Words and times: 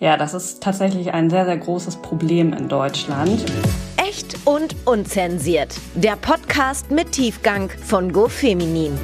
Ja, 0.00 0.16
das 0.16 0.32
ist 0.32 0.62
tatsächlich 0.62 1.12
ein 1.12 1.28
sehr, 1.28 1.44
sehr 1.44 1.56
großes 1.56 1.96
Problem 1.96 2.52
in 2.52 2.68
Deutschland. 2.68 3.44
Echt 3.96 4.36
und 4.44 4.76
unzensiert. 4.84 5.74
Der 5.96 6.14
Podcast 6.14 6.92
mit 6.92 7.10
Tiefgang 7.10 7.68
von 7.84 8.12
GoFeminin. 8.12 8.96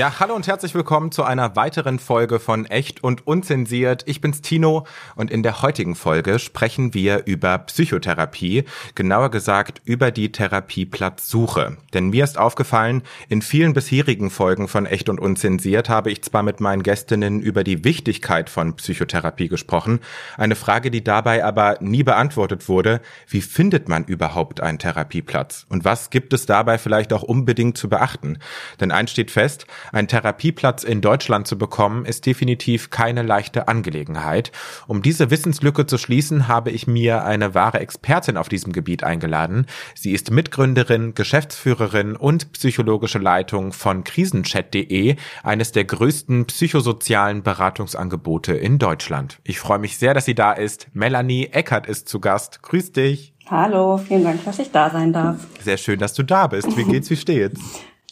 Ja, 0.00 0.18
hallo 0.18 0.34
und 0.34 0.46
herzlich 0.46 0.74
willkommen 0.74 1.12
zu 1.12 1.24
einer 1.24 1.56
weiteren 1.56 1.98
Folge 1.98 2.40
von 2.40 2.64
Echt 2.64 3.04
und 3.04 3.26
Unzensiert. 3.26 4.02
Ich 4.06 4.22
bin's 4.22 4.40
Tino 4.40 4.86
und 5.14 5.30
in 5.30 5.42
der 5.42 5.60
heutigen 5.60 5.94
Folge 5.94 6.38
sprechen 6.38 6.94
wir 6.94 7.26
über 7.26 7.58
Psychotherapie, 7.58 8.64
genauer 8.94 9.30
gesagt 9.30 9.82
über 9.84 10.10
die 10.10 10.32
Therapieplatzsuche. 10.32 11.76
Denn 11.92 12.08
mir 12.08 12.24
ist 12.24 12.38
aufgefallen, 12.38 13.02
in 13.28 13.42
vielen 13.42 13.74
bisherigen 13.74 14.30
Folgen 14.30 14.68
von 14.68 14.86
Echt 14.86 15.10
und 15.10 15.20
Unzensiert 15.20 15.90
habe 15.90 16.10
ich 16.10 16.22
zwar 16.22 16.44
mit 16.44 16.60
meinen 16.60 16.82
Gästinnen 16.82 17.38
über 17.42 17.62
die 17.62 17.84
Wichtigkeit 17.84 18.48
von 18.48 18.76
Psychotherapie 18.76 19.48
gesprochen, 19.48 20.00
eine 20.38 20.56
Frage, 20.56 20.90
die 20.90 21.04
dabei 21.04 21.44
aber 21.44 21.76
nie 21.82 22.04
beantwortet 22.04 22.70
wurde, 22.70 23.02
wie 23.28 23.42
findet 23.42 23.90
man 23.90 24.04
überhaupt 24.04 24.62
einen 24.62 24.78
Therapieplatz? 24.78 25.66
Und 25.68 25.84
was 25.84 26.08
gibt 26.08 26.32
es 26.32 26.46
dabei 26.46 26.78
vielleicht 26.78 27.12
auch 27.12 27.22
unbedingt 27.22 27.76
zu 27.76 27.90
beachten? 27.90 28.38
Denn 28.80 28.92
eins 28.92 29.10
steht 29.10 29.30
fest, 29.30 29.66
ein 29.92 30.08
Therapieplatz 30.08 30.84
in 30.84 31.00
Deutschland 31.00 31.46
zu 31.46 31.58
bekommen, 31.58 32.04
ist 32.04 32.26
definitiv 32.26 32.90
keine 32.90 33.22
leichte 33.22 33.68
Angelegenheit. 33.68 34.52
Um 34.86 35.02
diese 35.02 35.30
Wissenslücke 35.30 35.86
zu 35.86 35.98
schließen, 35.98 36.48
habe 36.48 36.70
ich 36.70 36.86
mir 36.86 37.24
eine 37.24 37.54
wahre 37.54 37.80
Expertin 37.80 38.36
auf 38.36 38.48
diesem 38.48 38.72
Gebiet 38.72 39.04
eingeladen. 39.04 39.66
Sie 39.94 40.12
ist 40.12 40.30
Mitgründerin, 40.30 41.14
Geschäftsführerin 41.14 42.16
und 42.16 42.52
psychologische 42.52 43.18
Leitung 43.18 43.72
von 43.72 44.04
krisenchat.de, 44.04 45.16
eines 45.42 45.72
der 45.72 45.84
größten 45.84 46.46
psychosozialen 46.46 47.42
Beratungsangebote 47.42 48.54
in 48.54 48.78
Deutschland. 48.78 49.38
Ich 49.44 49.58
freue 49.58 49.78
mich 49.78 49.98
sehr, 49.98 50.14
dass 50.14 50.24
sie 50.24 50.34
da 50.34 50.52
ist. 50.52 50.88
Melanie 50.92 51.48
Eckert 51.52 51.86
ist 51.86 52.08
zu 52.08 52.20
Gast. 52.20 52.62
Grüß 52.62 52.92
dich. 52.92 53.34
Hallo, 53.50 53.98
vielen 53.98 54.22
Dank, 54.22 54.44
dass 54.44 54.60
ich 54.60 54.70
da 54.70 54.90
sein 54.90 55.12
darf. 55.12 55.44
Sehr 55.60 55.76
schön, 55.76 55.98
dass 55.98 56.14
du 56.14 56.22
da 56.22 56.46
bist. 56.46 56.76
Wie 56.76 56.84
geht's, 56.84 57.10
wie 57.10 57.16
steht's? 57.16 57.60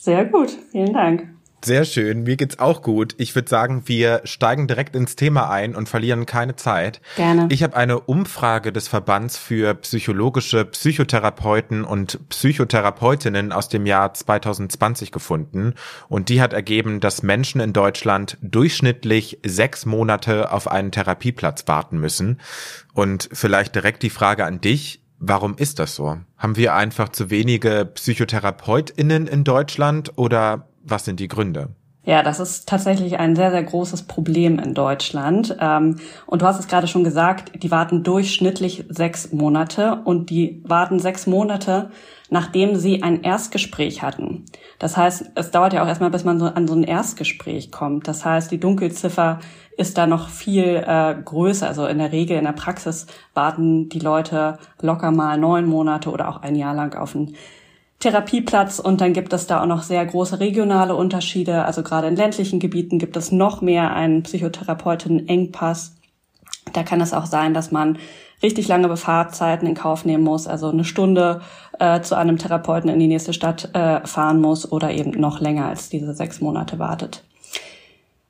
Sehr 0.01 0.25
gut, 0.25 0.51
vielen 0.73 0.93
Dank. 0.93 1.29
Sehr 1.65 1.85
schön, 1.85 2.23
mir 2.23 2.37
geht's 2.37 2.59
auch 2.59 2.83
gut. 2.83 3.15
Ich 3.19 3.35
würde 3.35 3.49
sagen, 3.49 3.83
wir 3.87 4.21
steigen 4.25 4.69
direkt 4.69 4.95
ins 4.95 5.17
Thema 5.17 5.51
ein 5.51 5.75
und 5.75 5.89
verlieren 5.89 6.27
keine 6.27 6.57
Zeit. 6.57 7.01
Gerne. 7.17 7.49
Ich 7.51 7.63
habe 7.63 7.77
eine 7.77 8.01
Umfrage 8.01 8.73
des 8.73 8.89
Verbands 8.89 9.37
für 9.37 9.75
psychologische 9.75 10.65
Psychotherapeuten 10.65 11.85
und 11.85 12.21
Psychotherapeutinnen 12.29 13.53
aus 13.53 13.69
dem 13.69 13.87
Jahr 13.87 14.15
2020 14.15 15.11
gefunden 15.11 15.75
und 16.09 16.29
die 16.29 16.41
hat 16.41 16.53
ergeben, 16.53 17.01
dass 17.01 17.23
Menschen 17.23 17.61
in 17.61 17.73
Deutschland 17.73 18.39
durchschnittlich 18.41 19.39
sechs 19.45 19.87
Monate 19.87 20.53
auf 20.53 20.69
einen 20.69 20.93
Therapieplatz 20.93 21.65
warten 21.67 21.99
müssen. 21.99 22.41
Und 22.95 23.29
vielleicht 23.33 23.75
direkt 23.75 24.03
die 24.03 24.11
Frage 24.11 24.45
an 24.45 24.61
dich. 24.61 25.03
Warum 25.21 25.57
ist 25.57 25.81
das 25.81 25.97
so? 25.97 26.17
Haben 26.37 26.57
wir 26.57 26.75
einfach 26.75 27.09
zu 27.09 27.31
wenige 27.31 27.85
PsychotherapeutInnen 27.93 29.27
in 29.27 29.43
Deutschland 29.43 30.13
oder 30.17 30.68
was 30.89 31.05
sind 31.05 31.21
die 31.21 31.29
Gründe? 31.29 31.71
Ja, 32.09 32.23
das 32.23 32.41
ist 32.41 32.67
tatsächlich 32.67 33.19
ein 33.19 33.37
sehr, 33.37 33.51
sehr 33.51 33.63
großes 33.63 34.05
Problem 34.05 34.59
in 34.59 34.73
Deutschland. 34.73 35.55
Ähm, 35.61 35.97
und 36.25 36.41
du 36.41 36.47
hast 36.47 36.59
es 36.59 36.67
gerade 36.67 36.87
schon 36.87 37.05
gesagt, 37.05 37.63
die 37.63 37.71
warten 37.71 38.03
durchschnittlich 38.03 38.87
sechs 38.89 39.31
Monate 39.31 40.01
und 40.07 40.31
die 40.31 40.63
warten 40.65 41.01
sechs 41.01 41.27
Monate, 41.27 41.91
nachdem 42.31 42.77
sie 42.77 43.03
ein 43.03 43.23
Erstgespräch 43.23 44.03
hatten. 44.03 44.47
Das 44.79 44.97
heißt, 44.97 45.33
es 45.35 45.51
dauert 45.51 45.75
ja 45.75 45.83
auch 45.83 45.87
erstmal, 45.87 46.09
bis 46.09 46.25
man 46.25 46.39
so 46.39 46.47
an 46.47 46.67
so 46.67 46.75
ein 46.75 46.85
Erstgespräch 46.85 47.71
kommt. 47.71 48.09
Das 48.09 48.25
heißt, 48.25 48.51
die 48.51 48.61
Dunkelziffer 48.61 49.41
ist 49.77 49.99
da 49.99 50.07
noch 50.07 50.31
viel 50.31 50.83
äh, 50.87 51.15
größer. 51.23 51.69
Also 51.69 51.87
in 51.87 51.99
der 51.99 52.13
Regel 52.13 52.39
in 52.39 52.45
der 52.45 52.53
Praxis 52.53 53.07
warten 53.35 53.91
die 53.91 54.01
Leute 54.01 54.57
locker 54.81 55.11
mal 55.11 55.37
neun 55.37 55.67
Monate 55.67 56.11
oder 56.11 56.29
auch 56.29 56.41
ein 56.41 56.57
Jahr 56.57 56.75
lang 56.75 56.95
auf 56.95 57.15
ein 57.15 57.35
Therapieplatz 58.01 58.79
und 58.79 59.01
dann 59.01 59.13
gibt 59.13 59.33
es 59.33 59.47
da 59.47 59.63
auch 59.63 59.67
noch 59.67 59.83
sehr 59.83 60.05
große 60.07 60.39
regionale 60.39 60.95
Unterschiede. 60.95 61.65
Also 61.65 61.83
gerade 61.83 62.07
in 62.07 62.17
ländlichen 62.17 62.61
Gebieten 62.61 62.99
gibt 62.99 63.17
es 63.17 63.33
noch 63.33 63.61
mehr 63.61 63.93
einen 63.93 64.23
Psychotherapeuten-Engpass. 64.23 65.97
Da 66.73 66.83
kann 66.85 67.01
es 67.01 67.13
auch 67.13 67.27
sein, 67.27 67.55
dass 67.55 67.73
man 67.73 67.99
richtig 68.43 68.69
lange 68.69 68.87
Befahrtzeiten 68.89 69.67
in 69.67 69.75
Kauf 69.75 70.05
nehmen 70.05 70.23
muss, 70.23 70.47
also 70.47 70.69
eine 70.69 70.85
Stunde 70.85 71.41
äh, 71.81 72.01
zu 72.01 72.17
einem 72.17 72.39
Therapeuten 72.39 72.89
in 72.89 73.01
die 73.01 73.09
nächste 73.09 73.33
Stadt 73.33 73.75
äh, 73.75 74.07
fahren 74.07 74.41
muss 74.41 74.71
oder 74.71 74.93
eben 74.93 75.11
noch 75.19 75.41
länger 75.41 75.67
als 75.67 75.89
diese 75.89 76.15
sechs 76.15 76.41
Monate 76.41 76.79
wartet. 76.79 77.25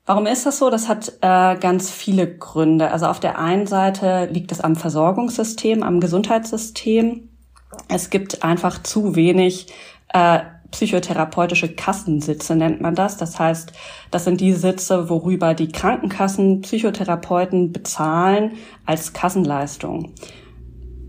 Warum 0.07 0.25
ist 0.25 0.47
das 0.47 0.57
so? 0.57 0.71
Das 0.71 0.89
hat 0.89 1.13
äh, 1.21 1.55
ganz 1.59 1.91
viele 1.91 2.27
Gründe. 2.27 2.89
Also 2.89 3.05
auf 3.05 3.19
der 3.19 3.37
einen 3.37 3.67
Seite 3.67 4.27
liegt 4.31 4.51
es 4.51 4.59
am 4.59 4.75
Versorgungssystem, 4.75 5.83
am 5.83 5.99
Gesundheitssystem. 5.99 7.28
Es 7.87 8.09
gibt 8.09 8.43
einfach 8.43 8.81
zu 8.83 9.15
wenig 9.15 9.67
äh, 10.13 10.39
psychotherapeutische 10.71 11.73
Kassensitze, 11.73 12.55
nennt 12.55 12.81
man 12.81 12.95
das. 12.95 13.17
Das 13.17 13.39
heißt, 13.39 13.71
das 14.11 14.25
sind 14.25 14.41
die 14.41 14.53
Sitze, 14.53 15.09
worüber 15.09 15.53
die 15.53 15.71
Krankenkassen 15.71 16.61
Psychotherapeuten 16.61 17.71
bezahlen 17.71 18.53
als 18.85 19.13
Kassenleistung. 19.13 20.13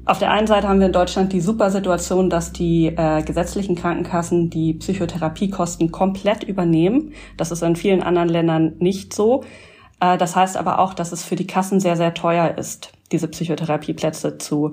Auf 0.06 0.18
der 0.18 0.32
einen 0.32 0.46
Seite 0.46 0.66
haben 0.66 0.80
wir 0.80 0.86
in 0.86 0.92
Deutschland 0.92 1.32
die 1.32 1.40
super 1.40 1.70
Situation, 1.70 2.30
dass 2.30 2.52
die 2.52 2.86
äh, 2.86 3.22
gesetzlichen 3.22 3.76
Krankenkassen 3.76 4.50
die 4.50 4.74
Psychotherapiekosten 4.74 5.92
komplett 5.92 6.42
übernehmen. 6.42 7.12
Das 7.36 7.50
ist 7.50 7.62
in 7.62 7.76
vielen 7.76 8.02
anderen 8.02 8.28
Ländern 8.28 8.72
nicht 8.78 9.12
so. 9.12 9.44
Äh, 10.00 10.16
das 10.16 10.34
heißt 10.34 10.56
aber 10.56 10.78
auch, 10.78 10.94
dass 10.94 11.12
es 11.12 11.22
für 11.22 11.36
die 11.36 11.46
Kassen 11.46 11.80
sehr, 11.80 11.96
sehr 11.96 12.14
teuer 12.14 12.56
ist, 12.56 12.92
diese 13.12 13.28
Psychotherapieplätze 13.28 14.38
zu 14.38 14.72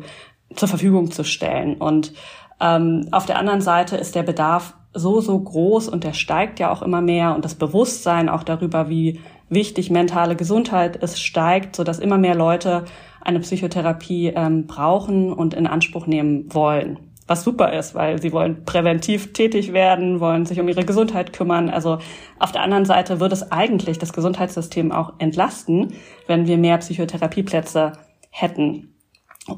zur 0.56 0.68
Verfügung 0.68 1.12
zu 1.12 1.24
stellen. 1.24 1.76
Und 1.76 2.14
ähm, 2.60 3.08
auf 3.12 3.26
der 3.26 3.38
anderen 3.38 3.62
Seite 3.62 3.98
ist 3.98 4.16
der 4.16 4.24
Bedarf 4.24 4.74
so, 4.94 5.22
so 5.22 5.40
groß 5.40 5.90
und 5.90 6.04
der 6.04 6.14
steigt 6.14 6.60
ja 6.60 6.72
auch 6.72 6.82
immer 6.82 7.02
mehr 7.02 7.36
und 7.36 7.46
das 7.46 7.56
Bewusstsein 7.56 8.30
auch 8.30 8.44
darüber, 8.44 8.90
wie 8.90 9.20
wichtig 9.50 9.92
mentale 9.92 10.36
Gesundheit 10.36 10.96
ist, 10.98 11.22
steigt, 11.22 11.76
so 11.76 11.84
dass 11.84 12.00
immer 12.00 12.18
mehr 12.18 12.36
Leute 12.36 12.86
eine 13.22 13.40
Psychotherapie 13.40 14.34
ähm, 14.36 14.68
brauchen 14.68 15.32
und 15.34 15.54
in 15.54 15.68
Anspruch 15.68 16.08
nehmen 16.08 16.54
wollen. 16.54 17.00
Was 17.28 17.44
super 17.44 17.74
ist, 17.74 17.94
weil 17.94 18.22
sie 18.22 18.32
wollen 18.32 18.64
präventiv 18.64 19.34
tätig 19.34 19.74
werden, 19.74 20.22
wollen 20.22 20.46
sich 20.46 20.62
um 20.62 20.70
ihre 20.70 20.86
Gesundheit 20.86 21.34
kümmern. 21.34 21.70
Also 21.70 22.00
auf 22.40 22.54
der 22.54 22.62
anderen 22.62 22.86
Seite 22.86 23.20
würde 23.20 23.34
es 23.34 23.52
eigentlich 23.52 24.00
das 24.00 24.14
Gesundheitssystem 24.14 24.94
auch 24.94 25.14
entlasten, 25.20 25.94
wenn 26.26 26.48
wir 26.48 26.58
mehr 26.58 26.78
Psychotherapieplätze 26.78 27.94
hätten. 28.30 28.97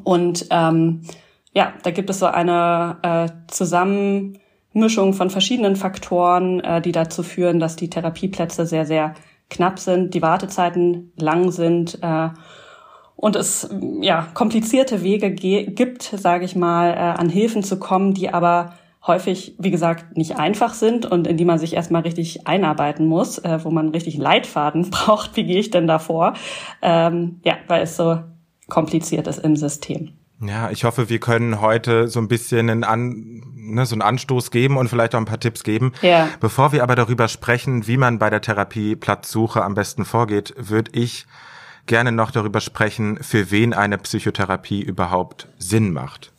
Und 0.04 0.46
ähm, 0.52 1.02
ja, 1.54 1.74
da 1.84 1.92
gibt 1.92 2.10
es 2.10 2.20
so 2.20 2.28
eine 2.28 2.98
äh, 3.02 3.30
Zusammenmischung 3.48 5.14
von 5.14 5.30
verschiedenen 5.30 5.76
Faktoren, 5.76 6.60
äh, 6.60 6.82
die 6.82 6.92
dazu 6.92 7.24
führen, 7.24 7.60
dass 7.60 7.76
die 7.76 7.90
Therapieplätze 7.90 8.66
sehr, 8.66 8.86
sehr 8.86 9.16
knapp 9.50 9.80
sind, 9.80 10.14
die 10.14 10.22
Wartezeiten 10.22 11.12
lang 11.18 11.52
sind 11.52 12.00
äh, 12.02 12.30
und 13.16 13.36
es 13.36 13.70
ja 14.02 14.28
komplizierte 14.34 15.04
Wege 15.04 15.32
gibt, 15.32 16.04
sage 16.04 16.46
ich 16.46 16.56
mal, 16.56 16.92
äh, 16.92 17.20
an 17.20 17.30
Hilfen 17.30 17.64
zu 17.64 17.78
kommen, 17.78 18.14
die 18.14 18.30
aber 18.30 18.74
häufig, 19.06 19.56
wie 19.58 19.72
gesagt, 19.72 20.18
nicht 20.18 20.38
einfach 20.38 20.74
sind 20.74 21.06
und 21.06 21.28
in 21.28 21.36
die 21.36 21.46
man 21.46 21.60
sich 21.60 21.74
erstmal 21.74 22.04
richtig 22.04 22.48
einarbeiten 22.48 23.08
muss, 23.08 23.38
äh, 23.40 23.60
wo 23.64 23.72
man 23.72 23.90
richtig 23.90 24.18
Leitfaden 24.18 24.90
braucht. 24.92 25.36
Wie 25.36 25.44
gehe 25.44 25.60
ich 25.60 25.72
denn 25.72 25.88
davor? 25.88 26.34
Ähm, 26.82 27.42
ja, 27.44 27.56
weil 27.68 27.82
es 27.82 27.98
so 27.98 28.20
kompliziert 28.70 29.28
ist 29.28 29.40
im 29.40 29.56
System. 29.56 30.14
Ja, 30.42 30.72
ich 30.72 30.86
hoffe, 30.86 31.10
wir 31.10 31.20
können 31.20 31.60
heute 31.60 32.08
so 32.08 32.20
ein 32.20 32.30
bisschen 32.30 32.70
einen, 32.70 32.84
An, 32.86 33.44
ne, 33.56 33.86
so 33.86 33.94
einen 33.94 34.02
Anstoß 34.02 34.52
geben 34.52 34.78
und 34.78 34.88
vielleicht 34.88 35.14
auch 35.14 35.20
ein 35.20 35.26
paar 35.26 35.40
Tipps 35.40 35.64
geben. 35.64 35.92
Ja. 36.02 36.30
Bevor 36.40 36.72
wir 36.72 36.82
aber 36.82 36.96
darüber 36.96 37.28
sprechen, 37.28 37.88
wie 37.88 37.98
man 37.98 38.20
bei 38.20 38.30
der 38.30 38.42
Therapieplatzsuche 38.42 39.62
am 39.62 39.76
besten 39.76 40.06
vorgeht, 40.06 40.54
würde 40.58 40.92
ich 40.94 41.26
gerne 41.88 42.12
noch 42.12 42.32
darüber 42.32 42.62
sprechen, 42.62 43.22
für 43.22 43.52
wen 43.52 43.74
eine 43.74 43.98
Psychotherapie 43.98 44.82
überhaupt 44.82 45.48
Sinn 45.58 45.92
macht. 45.92 46.32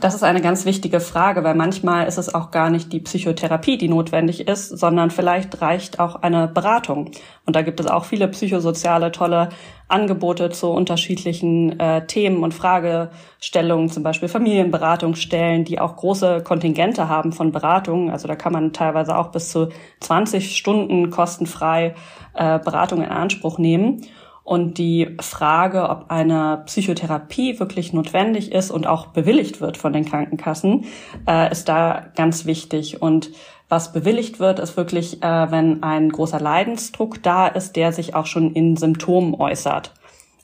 Das 0.00 0.14
ist 0.14 0.22
eine 0.22 0.42
ganz 0.42 0.66
wichtige 0.66 1.00
Frage, 1.00 1.42
weil 1.42 1.54
manchmal 1.54 2.06
ist 2.06 2.18
es 2.18 2.34
auch 2.34 2.50
gar 2.50 2.68
nicht 2.68 2.92
die 2.92 3.00
Psychotherapie, 3.00 3.78
die 3.78 3.88
notwendig 3.88 4.46
ist, 4.46 4.68
sondern 4.68 5.10
vielleicht 5.10 5.62
reicht 5.62 6.00
auch 6.00 6.16
eine 6.16 6.48
Beratung. 6.48 7.12
Und 7.46 7.56
da 7.56 7.62
gibt 7.62 7.80
es 7.80 7.86
auch 7.86 8.04
viele 8.04 8.28
psychosoziale 8.28 9.10
tolle 9.10 9.48
Angebote 9.88 10.50
zu 10.50 10.68
unterschiedlichen 10.68 11.80
äh, 11.80 12.06
Themen 12.06 12.42
und 12.42 12.52
Fragestellungen, 12.52 13.88
zum 13.88 14.02
Beispiel 14.02 14.28
Familienberatungsstellen, 14.28 15.64
die 15.64 15.78
auch 15.78 15.96
große 15.96 16.42
Kontingente 16.42 17.08
haben 17.08 17.32
von 17.32 17.50
Beratungen. 17.50 18.10
Also 18.10 18.28
da 18.28 18.36
kann 18.36 18.52
man 18.52 18.74
teilweise 18.74 19.16
auch 19.16 19.28
bis 19.28 19.50
zu 19.50 19.70
20 20.00 20.56
Stunden 20.56 21.08
kostenfrei 21.10 21.94
äh, 22.34 22.58
Beratung 22.58 23.02
in 23.02 23.08
Anspruch 23.08 23.58
nehmen. 23.58 24.02
Und 24.46 24.78
die 24.78 25.16
Frage, 25.20 25.90
ob 25.90 26.04
eine 26.06 26.62
Psychotherapie 26.66 27.58
wirklich 27.58 27.92
notwendig 27.92 28.52
ist 28.52 28.70
und 28.70 28.86
auch 28.86 29.08
bewilligt 29.08 29.60
wird 29.60 29.76
von 29.76 29.92
den 29.92 30.04
Krankenkassen, 30.04 30.84
äh, 31.28 31.50
ist 31.50 31.68
da 31.68 32.06
ganz 32.14 32.46
wichtig. 32.46 33.02
Und 33.02 33.32
was 33.68 33.92
bewilligt 33.92 34.38
wird, 34.38 34.60
ist 34.60 34.76
wirklich, 34.76 35.20
äh, 35.20 35.50
wenn 35.50 35.82
ein 35.82 36.10
großer 36.10 36.38
Leidensdruck 36.38 37.24
da 37.24 37.48
ist, 37.48 37.74
der 37.74 37.90
sich 37.90 38.14
auch 38.14 38.26
schon 38.26 38.52
in 38.52 38.76
Symptomen 38.76 39.34
äußert. 39.34 39.92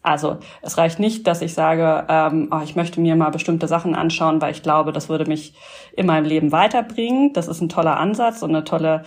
Also 0.03 0.39
es 0.63 0.79
reicht 0.79 0.99
nicht, 0.99 1.29
dass 1.29 1.41
ich 1.41 1.55
sage, 1.55 2.05
ähm, 2.09 2.49
oh, 2.51 2.61
ich 2.65 2.75
möchte 2.75 3.01
mir 3.01 3.15
mal 3.15 3.31
bestimmte 3.31 3.69
Sachen 3.69 3.95
anschauen, 3.95 4.43
weil 4.43 4.51
ich 4.51 4.65
glaube, 4.65 4.91
das 4.91 5.11
würde 5.11 5.27
mich 5.27 5.55
in 5.97 6.07
meinem 6.07 6.25
Leben 6.25 6.51
weiterbringen. 6.51 7.35
Das 7.35 7.47
ist 7.47 7.61
ein 7.61 7.69
toller 7.69 7.99
Ansatz 7.99 8.43
und 8.43 8.51
eine 8.51 8.65
tolle 8.65 9.05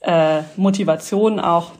äh, 0.00 0.42
Motivation 0.58 1.40
auch 1.40 1.72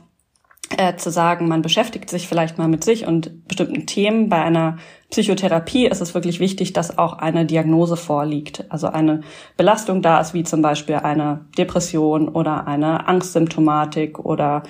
äh, 0.79 0.97
zu 0.97 1.11
sagen, 1.11 1.49
man 1.49 1.63
beschäftigt 1.63 2.11
sich 2.11 2.29
vielleicht 2.29 2.59
mal 2.59 2.69
mit 2.69 2.85
sich 2.85 3.07
und 3.07 3.47
bestimmten 3.47 3.87
Themen. 3.87 4.29
Bei 4.29 4.43
einer 4.43 4.77
Psychotherapie 5.11 5.87
ist 5.87 6.01
es 6.01 6.15
wirklich 6.15 6.41
wichtig, 6.41 6.73
dass 6.73 6.99
auch 6.99 7.15
eine 7.15 7.47
Diagnose 7.47 7.97
vorliegt, 7.97 8.65
also 8.71 8.89
eine 8.89 9.23
Belastung 9.57 10.03
da 10.03 10.21
ist, 10.21 10.35
wie 10.35 10.45
zum 10.45 10.63
Beispiel 10.63 10.97
eine 10.97 11.45
Depression 11.57 12.29
oder 12.29 12.67
eine 12.67 13.07
Angstsymptomatik 13.09 14.19
oder 14.19 14.63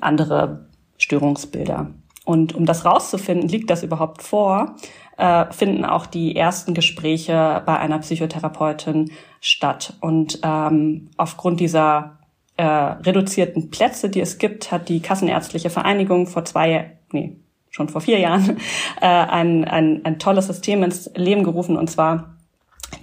andere 0.00 0.66
Störungsbilder. 0.98 1.90
Und 2.24 2.54
um 2.54 2.66
das 2.66 2.84
rauszufinden, 2.84 3.48
liegt 3.48 3.70
das 3.70 3.82
überhaupt 3.82 4.22
vor, 4.22 4.76
äh, 5.18 5.46
finden 5.52 5.84
auch 5.84 6.06
die 6.06 6.36
ersten 6.36 6.72
Gespräche 6.74 7.62
bei 7.66 7.78
einer 7.78 7.98
Psychotherapeutin 7.98 9.10
statt. 9.40 9.94
Und 10.00 10.38
ähm, 10.42 11.10
aufgrund 11.16 11.60
dieser 11.60 12.18
äh, 12.56 12.64
reduzierten 12.64 13.70
Plätze, 13.70 14.08
die 14.08 14.20
es 14.20 14.38
gibt, 14.38 14.70
hat 14.70 14.88
die 14.88 15.00
Kassenärztliche 15.00 15.70
Vereinigung 15.70 16.26
vor 16.26 16.44
zwei, 16.44 16.98
nee, 17.12 17.36
schon 17.70 17.88
vor 17.88 18.00
vier 18.00 18.18
Jahren 18.18 18.58
äh, 19.00 19.06
ein, 19.06 19.64
ein, 19.64 20.04
ein 20.04 20.18
tolles 20.18 20.46
System 20.46 20.82
ins 20.82 21.10
Leben 21.14 21.44
gerufen 21.44 21.76
und 21.76 21.90
zwar 21.90 22.32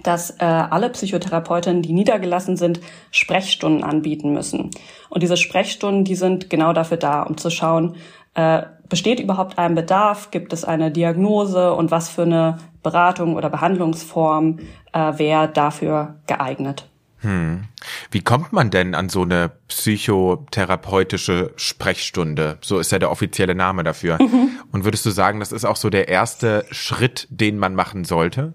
dass 0.02 0.30
äh, 0.38 0.44
alle 0.44 0.90
Psychotherapeutinnen, 0.90 1.82
die 1.82 1.92
niedergelassen 1.92 2.56
sind, 2.56 2.80
Sprechstunden 3.10 3.84
anbieten 3.84 4.32
müssen. 4.32 4.70
Und 5.08 5.22
diese 5.22 5.36
Sprechstunden, 5.36 6.04
die 6.04 6.14
sind 6.14 6.48
genau 6.50 6.72
dafür 6.72 6.96
da, 6.96 7.22
um 7.22 7.36
zu 7.36 7.50
schauen, 7.50 7.96
äh, 8.34 8.62
besteht 8.88 9.20
überhaupt 9.20 9.58
ein 9.58 9.74
Bedarf, 9.74 10.30
gibt 10.30 10.52
es 10.52 10.64
eine 10.64 10.90
Diagnose 10.90 11.74
und 11.74 11.90
was 11.90 12.08
für 12.08 12.22
eine 12.22 12.58
Beratung 12.82 13.36
oder 13.36 13.50
Behandlungsform 13.50 14.58
äh, 14.92 15.18
wäre 15.18 15.48
dafür 15.48 16.16
geeignet. 16.26 16.89
Hm. 17.22 17.64
Wie 18.10 18.22
kommt 18.22 18.52
man 18.52 18.70
denn 18.70 18.94
an 18.94 19.08
so 19.08 19.22
eine 19.22 19.50
psychotherapeutische 19.68 21.52
Sprechstunde? 21.56 22.58
So 22.62 22.78
ist 22.78 22.92
ja 22.92 22.98
der 22.98 23.10
offizielle 23.10 23.54
Name 23.54 23.84
dafür. 23.84 24.18
Mhm. 24.20 24.50
Und 24.72 24.84
würdest 24.84 25.04
du 25.04 25.10
sagen, 25.10 25.40
das 25.40 25.52
ist 25.52 25.64
auch 25.64 25.76
so 25.76 25.90
der 25.90 26.08
erste 26.08 26.64
Schritt, 26.70 27.26
den 27.30 27.58
man 27.58 27.74
machen 27.74 28.04
sollte? 28.04 28.54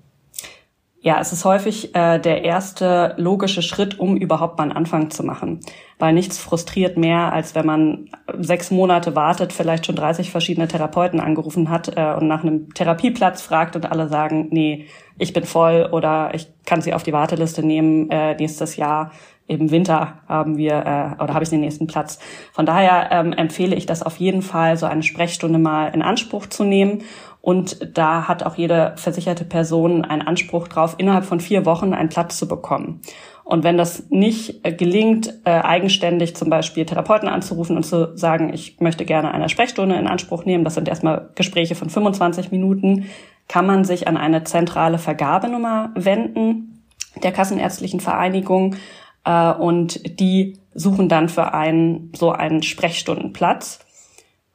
Ja, 1.06 1.20
es 1.20 1.32
ist 1.32 1.46
häufig 1.46 1.94
äh, 1.94 2.18
der 2.18 2.44
erste 2.44 3.14
logische 3.18 3.62
Schritt, 3.62 4.00
um 4.00 4.18
überhaupt 4.18 4.58
mal 4.58 4.64
einen 4.64 4.72
Anfang 4.72 5.12
zu 5.12 5.22
machen. 5.22 5.60
Weil 6.00 6.16
nichts 6.16 6.40
frustriert 6.40 6.98
mehr, 6.98 7.32
als 7.32 7.54
wenn 7.54 7.68
man 7.68 8.10
sechs 8.40 8.72
Monate 8.72 9.16
wartet, 9.16 9.54
vielleicht 9.54 9.86
schon 9.86 9.96
30 9.96 10.32
verschiedene 10.32 10.68
Therapeuten 10.68 11.20
angerufen 11.20 11.70
hat 11.70 11.96
äh, 11.96 12.16
und 12.20 12.28
nach 12.28 12.42
einem 12.42 12.74
Therapieplatz 12.74 13.44
fragt 13.44 13.76
und 13.76 13.86
alle 13.86 14.08
sagen, 14.08 14.48
nee, 14.50 14.88
ich 15.20 15.32
bin 15.32 15.44
voll 15.44 15.88
oder 15.92 16.32
ich 16.34 16.48
kann 16.66 16.82
sie 16.82 16.96
auf 16.96 17.04
die 17.04 17.14
Warteliste 17.14 17.62
nehmen 17.64 18.10
äh, 18.10 18.34
nächstes 18.34 18.76
Jahr. 18.76 19.12
Im 19.46 19.70
Winter 19.70 20.24
haben 20.28 20.58
wir 20.58 20.74
äh, 20.74 21.24
oder 21.24 21.36
habe 21.36 21.44
ich 21.44 21.52
den 21.52 21.60
nächsten 21.60 21.86
Platz. 21.86 22.18
Von 22.52 22.66
daher 22.66 23.10
ähm, 23.12 23.32
empfehle 23.32 23.76
ich 23.76 23.86
das 23.86 24.02
auf 24.02 24.18
jeden 24.18 24.42
Fall, 24.42 24.76
so 24.76 24.88
eine 24.88 25.04
Sprechstunde 25.04 25.60
mal 25.60 25.90
in 25.94 26.02
Anspruch 26.02 26.48
zu 26.48 26.64
nehmen 26.64 27.04
und 27.46 27.96
da 27.96 28.28
hat 28.28 28.42
auch 28.42 28.56
jede 28.56 28.94
versicherte 28.96 29.46
Person 29.46 30.04
einen 30.04 30.24
Anspruch 30.24 30.68
drauf, 30.68 30.96
innerhalb 30.98 31.26
von 31.26 31.40
vier 31.40 31.64
Wochen 31.64 31.94
einen 31.94 32.10
Platz 32.10 32.40
zu 32.40 32.48
bekommen. 32.48 33.02
Und 33.44 33.64
wenn 33.64 33.78
das 33.78 34.10
nicht 34.10 34.66
äh, 34.66 34.74
gelingt, 34.74 35.32
äh, 35.46 35.52
eigenständig 35.52 36.36
zum 36.36 36.50
Beispiel 36.50 36.88
Therapeuten 36.88 37.30
anzurufen 37.30 37.76
und 37.76 37.84
zu 37.84 38.18
sagen, 38.18 38.52
ich 38.52 38.80
möchte 38.80 39.06
gerne 39.06 39.32
eine 39.32 39.48
Sprechstunde 39.48 39.96
in 39.96 40.08
Anspruch 40.08 40.44
nehmen, 40.46 40.64
das 40.64 40.74
sind 40.74 40.88
erstmal 40.88 41.30
Gespräche 41.36 41.76
von 41.76 41.92
25 41.92 42.50
Minuten, 42.50 43.06
kann 43.48 43.68
man 43.68 43.84
sich 43.84 44.08
an 44.08 44.18
eine 44.18 44.44
zentrale 44.44 44.98
Vergabenummer 44.98 45.92
wenden 45.94 46.84
der 47.22 47.32
Kassenärztlichen 47.32 48.00
Vereinigung 48.00 48.76
äh, 49.24 49.54
und 49.54 50.20
die 50.20 50.58
suchen 50.74 51.10
dann 51.10 51.30
für 51.30 51.54
einen 51.54 52.12
so 52.16 52.32
einen 52.32 52.64
Sprechstundenplatz 52.64 53.85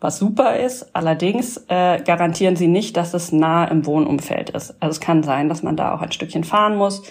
was 0.00 0.18
super 0.18 0.56
ist. 0.56 0.94
Allerdings 0.94 1.58
äh, 1.68 2.00
garantieren 2.02 2.56
sie 2.56 2.68
nicht, 2.68 2.96
dass 2.96 3.14
es 3.14 3.32
nah 3.32 3.64
im 3.64 3.86
Wohnumfeld 3.86 4.50
ist. 4.50 4.74
Also 4.80 4.92
es 4.92 5.00
kann 5.00 5.22
sein, 5.22 5.48
dass 5.48 5.62
man 5.62 5.76
da 5.76 5.94
auch 5.94 6.00
ein 6.00 6.12
Stückchen 6.12 6.44
fahren 6.44 6.76
muss, 6.76 7.02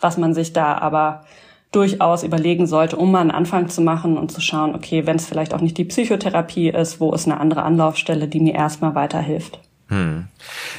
was 0.00 0.16
man 0.16 0.32
sich 0.32 0.52
da 0.52 0.78
aber 0.78 1.24
durchaus 1.72 2.22
überlegen 2.22 2.66
sollte, 2.66 2.96
um 2.96 3.10
mal 3.10 3.20
einen 3.20 3.32
Anfang 3.32 3.68
zu 3.68 3.82
machen 3.82 4.16
und 4.16 4.30
zu 4.30 4.40
schauen, 4.40 4.74
okay, 4.74 5.04
wenn 5.06 5.16
es 5.16 5.26
vielleicht 5.26 5.52
auch 5.52 5.60
nicht 5.60 5.76
die 5.76 5.84
Psychotherapie 5.84 6.70
ist, 6.70 7.00
wo 7.00 7.12
ist 7.12 7.26
eine 7.26 7.40
andere 7.40 7.64
Anlaufstelle, 7.64 8.28
die 8.28 8.40
mir 8.40 8.54
erstmal 8.54 8.94
weiterhilft. 8.94 9.60
Hm. 9.88 10.26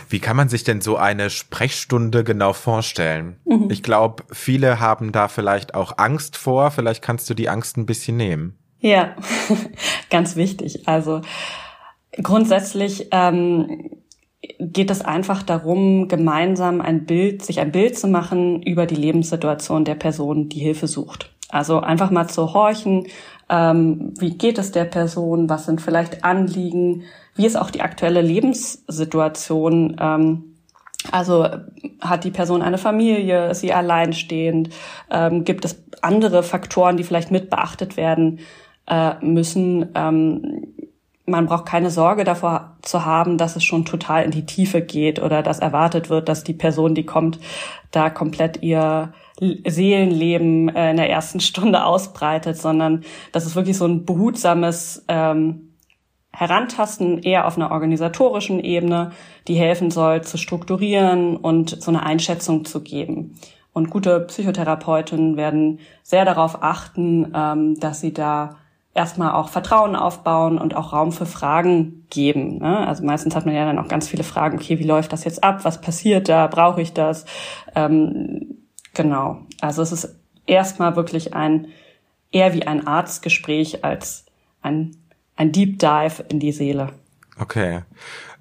Wie 0.09 0.19
kann 0.19 0.35
man 0.35 0.49
sich 0.49 0.63
denn 0.63 0.81
so 0.81 0.97
eine 0.97 1.29
Sprechstunde 1.29 2.23
genau 2.23 2.53
vorstellen? 2.53 3.37
Mhm. 3.45 3.69
Ich 3.69 3.81
glaube, 3.83 4.23
viele 4.31 4.79
haben 4.79 5.11
da 5.11 5.27
vielleicht 5.29 5.75
auch 5.75 5.97
Angst 5.97 6.35
vor. 6.35 6.71
Vielleicht 6.71 7.01
kannst 7.01 7.29
du 7.29 7.33
die 7.33 7.47
Angst 7.47 7.77
ein 7.77 7.85
bisschen 7.85 8.17
nehmen. 8.17 8.56
Ja, 8.79 9.15
ganz 10.09 10.35
wichtig. 10.35 10.88
Also 10.88 11.21
grundsätzlich 12.21 13.07
ähm, 13.12 13.91
geht 14.59 14.91
es 14.91 15.01
einfach 15.01 15.44
darum, 15.44 16.07
gemeinsam 16.07 16.81
ein 16.81 17.06
Bild, 17.06 17.44
sich 17.44 17.59
ein 17.59 17.71
Bild 17.71 17.97
zu 17.97 18.07
machen 18.07 18.62
über 18.62 18.85
die 18.85 18.95
Lebenssituation 18.95 19.85
der 19.85 19.95
Person, 19.95 20.50
die 20.50 20.59
Hilfe 20.59 20.88
sucht. 20.88 21.31
Also 21.50 21.79
einfach 21.79 22.12
mal 22.12 22.27
zu 22.27 22.53
horchen, 22.53 23.07
ähm, 23.50 24.13
wie 24.19 24.38
geht 24.38 24.57
es 24.57 24.71
der 24.71 24.85
Person, 24.85 25.50
was 25.50 25.65
sind 25.65 25.81
vielleicht 25.81 26.24
Anliegen, 26.24 27.03
wie 27.35 27.45
ist 27.45 27.56
auch 27.56 27.71
die 27.71 27.81
aktuelle 27.81 28.21
Lebenssituation. 28.21 29.95
Ähm, 30.00 30.44
also 31.12 31.47
hat 32.01 32.25
die 32.25 32.31
Person 32.31 32.62
eine 32.62 32.77
Familie, 32.77 33.51
ist 33.51 33.62
sie 33.62 33.74
alleinstehend, 33.74 34.69
ähm, 35.09 35.45
gibt 35.45 35.63
es 35.63 35.81
andere 36.01 36.44
Faktoren, 36.44 36.97
die 36.97 37.03
vielleicht 37.03 37.31
mit 37.31 37.50
beachtet 37.50 37.95
werden 37.95 38.39
äh, 38.88 39.13
müssen. 39.24 39.89
Ähm, 39.95 40.74
man 41.25 41.45
braucht 41.45 41.66
keine 41.66 41.92
Sorge 41.92 42.24
davor 42.24 42.78
zu 42.81 43.06
haben, 43.06 43.38
dass 43.38 43.57
es 43.57 43.63
schon 43.63 43.84
total 43.84 44.24
in 44.24 44.31
die 44.31 44.45
Tiefe 44.45 44.81
geht 44.81 45.22
oder 45.22 45.44
dass 45.44 45.60
erwartet 45.60 46.10
wird, 46.10 46.30
dass 46.30 46.45
die 46.45 46.54
Person, 46.54 46.95
die 46.95 47.06
kommt, 47.06 47.38
da 47.92 48.10
komplett 48.10 48.63
ihr 48.63 49.12
Seelenleben 49.39 50.69
äh, 50.69 50.92
in 50.92 50.98
der 50.98 51.10
ersten 51.10 51.39
Stunde 51.42 51.84
ausbreitet, 51.84 52.57
sondern 52.57 53.04
das 53.34 53.45
ist 53.45 53.56
wirklich 53.56 53.78
so 53.78 53.86
ein 53.86 54.06
behutsames 54.06 55.06
ähm, 55.10 55.74
Herantasten 56.31 57.19
eher 57.24 57.48
auf 57.48 57.57
einer 57.57 57.72
organisatorischen 57.72 58.60
Ebene, 58.60 59.12
die 59.48 59.56
helfen 59.56 59.92
soll 59.92 60.22
zu 60.22 60.38
strukturieren 60.38 61.36
und 61.36 61.82
so 61.82 61.89
eine 61.91 62.03
Einschätzung 62.03 62.63
zu 62.63 62.82
geben. 62.84 63.36
Und 63.74 63.89
gute 63.89 64.22
Psychotherapeutinnen 64.22 65.36
werden 65.36 65.79
sehr 66.03 66.25
darauf 66.25 66.63
achten, 66.63 67.34
ähm, 67.36 67.79
dass 67.79 68.01
sie 68.01 68.13
da 68.13 68.58
erstmal 68.98 69.32
auch 69.32 69.50
Vertrauen 69.50 69.96
aufbauen 69.96 70.58
und 70.58 70.75
auch 70.75 70.92
Raum 70.92 71.12
für 71.12 71.27
Fragen 71.27 72.06
geben. 72.10 72.58
Ne? 72.58 72.86
Also 72.88 73.06
meistens 73.06 73.36
hat 73.36 73.46
man 73.46 73.56
ja 73.56 73.63
dann 73.63 73.77
auch 73.77 73.88
ganz 73.88 74.08
viele 74.08 74.24
Fragen, 74.24 74.58
okay, 74.58 74.80
wie 74.80 74.84
läuft 74.84 75.13
das 75.13 75.24
jetzt 75.24 75.44
ab? 75.44 75.63
Was 75.63 75.80
passiert 75.80 76.27
da? 76.27 76.48
Brauche 76.48 76.82
ich 76.82 76.94
das? 76.94 77.25
Ähm, 77.75 78.58
genau. 78.94 79.42
Also 79.62 79.84
es 79.84 79.92
ist 79.92 80.16
erstmal 80.48 80.96
wirklich 80.96 81.36
ein, 81.36 81.68
eher 82.32 82.54
wie 82.54 82.66
ein 82.66 82.88
Arztgespräch 82.88 83.86
als 83.86 84.25
ein, 84.62 84.98
ein 85.36 85.51
Deep 85.51 85.77
Dive 85.77 86.25
in 86.30 86.39
die 86.39 86.51
Seele. 86.51 86.89
Okay. 87.39 87.84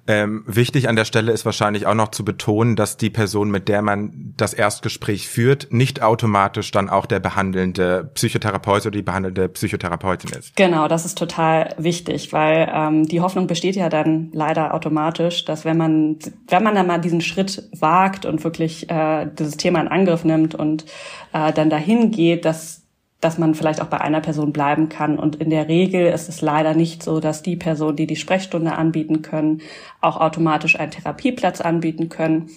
Ähm, 0.07 0.43
wichtig 0.47 0.87
an 0.87 0.95
der 0.95 1.05
Stelle 1.05 1.31
ist 1.31 1.45
wahrscheinlich 1.45 1.85
auch 1.85 1.93
noch 1.93 2.11
zu 2.11 2.23
betonen, 2.23 2.75
dass 2.75 2.97
die 2.97 3.09
Person, 3.09 3.51
mit 3.51 3.67
der 3.67 3.81
man 3.81 4.33
das 4.37 4.53
Erstgespräch 4.53 5.27
führt, 5.27 5.67
nicht 5.71 6.01
automatisch 6.01 6.71
dann 6.71 6.89
auch 6.89 7.05
der 7.05 7.19
behandelnde 7.19 8.09
Psychotherapeut 8.13 8.85
oder 8.85 8.91
die 8.91 9.01
behandelnde 9.01 9.49
Psychotherapeutin 9.49 10.31
ist. 10.37 10.55
Genau, 10.55 10.87
das 10.87 11.05
ist 11.05 11.17
total 11.17 11.75
wichtig, 11.77 12.31
weil 12.31 12.71
ähm, 12.73 13.05
die 13.05 13.19
Hoffnung 13.19 13.47
besteht 13.47 13.75
ja 13.75 13.89
dann 13.89 14.29
leider 14.33 14.73
automatisch, 14.73 15.43
dass 15.43 15.65
wenn 15.65 15.77
man, 15.77 16.17
wenn 16.47 16.63
man 16.63 16.75
dann 16.75 16.87
mal 16.87 16.99
diesen 16.99 17.21
Schritt 17.21 17.69
wagt 17.77 18.25
und 18.25 18.43
wirklich 18.43 18.89
äh, 18.89 19.27
dieses 19.37 19.57
Thema 19.57 19.81
in 19.81 19.87
Angriff 19.89 20.23
nimmt 20.23 20.55
und 20.55 20.85
äh, 21.33 21.51
dann 21.51 21.69
dahin 21.69 22.11
geht, 22.11 22.45
dass 22.45 22.86
dass 23.19 23.37
man 23.37 23.55
vielleicht 23.55 23.81
auch 23.81 23.87
bei 23.87 23.99
einer 23.99 24.21
Person 24.21 24.53
bleiben 24.53 24.89
kann. 24.89 25.17
Und 25.17 25.37
in 25.37 25.49
der 25.49 25.67
Regel 25.67 26.07
ist 26.07 26.29
es 26.29 26.41
leider 26.41 26.73
nicht 26.75 27.01
so, 27.01 27.19
dass 27.19 27.41
die 27.41 27.55
Person, 27.55 27.95
die 27.95 28.07
die 28.07 28.15
Sprechstunde 28.15 28.73
anbieten 28.73 29.21
können, 29.21 29.61
auch 30.01 30.17
automatisch 30.17 30.79
einen 30.79 30.91
Therapieplatz 30.91 31.61
anbieten 31.61 32.09
können. 32.09 32.49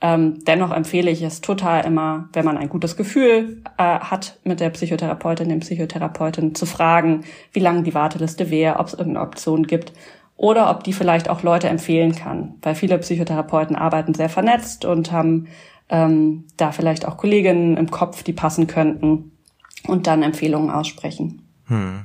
Ähm, 0.00 0.40
dennoch 0.44 0.72
empfehle 0.72 1.10
ich 1.10 1.22
es 1.22 1.40
total 1.40 1.86
immer, 1.86 2.28
wenn 2.32 2.44
man 2.44 2.58
ein 2.58 2.68
gutes 2.68 2.96
Gefühl 2.96 3.62
äh, 3.78 3.82
hat, 3.82 4.40
mit 4.42 4.58
der 4.58 4.70
Psychotherapeutin, 4.70 5.48
dem 5.48 5.60
Psychotherapeutin 5.60 6.54
zu 6.56 6.66
fragen, 6.66 7.24
wie 7.52 7.60
lange 7.60 7.84
die 7.84 7.94
Warteliste 7.94 8.50
wäre, 8.50 8.80
ob 8.80 8.88
es 8.88 8.94
irgendeine 8.94 9.24
Option 9.24 9.66
gibt 9.66 9.92
oder 10.36 10.70
ob 10.70 10.82
die 10.82 10.92
vielleicht 10.92 11.30
auch 11.30 11.42
Leute 11.44 11.68
empfehlen 11.68 12.16
kann. 12.16 12.56
Weil 12.62 12.74
viele 12.74 12.98
Psychotherapeuten 12.98 13.76
arbeiten 13.76 14.12
sehr 14.12 14.28
vernetzt 14.28 14.84
und 14.84 15.12
haben 15.12 15.46
ähm, 15.88 16.46
da 16.56 16.72
vielleicht 16.72 17.06
auch 17.06 17.16
Kolleginnen 17.16 17.76
im 17.76 17.90
Kopf, 17.90 18.24
die 18.24 18.32
passen 18.32 18.66
könnten 18.66 19.30
und 19.86 20.06
dann 20.06 20.22
Empfehlungen 20.22 20.70
aussprechen. 20.70 21.42
Hm. 21.66 22.04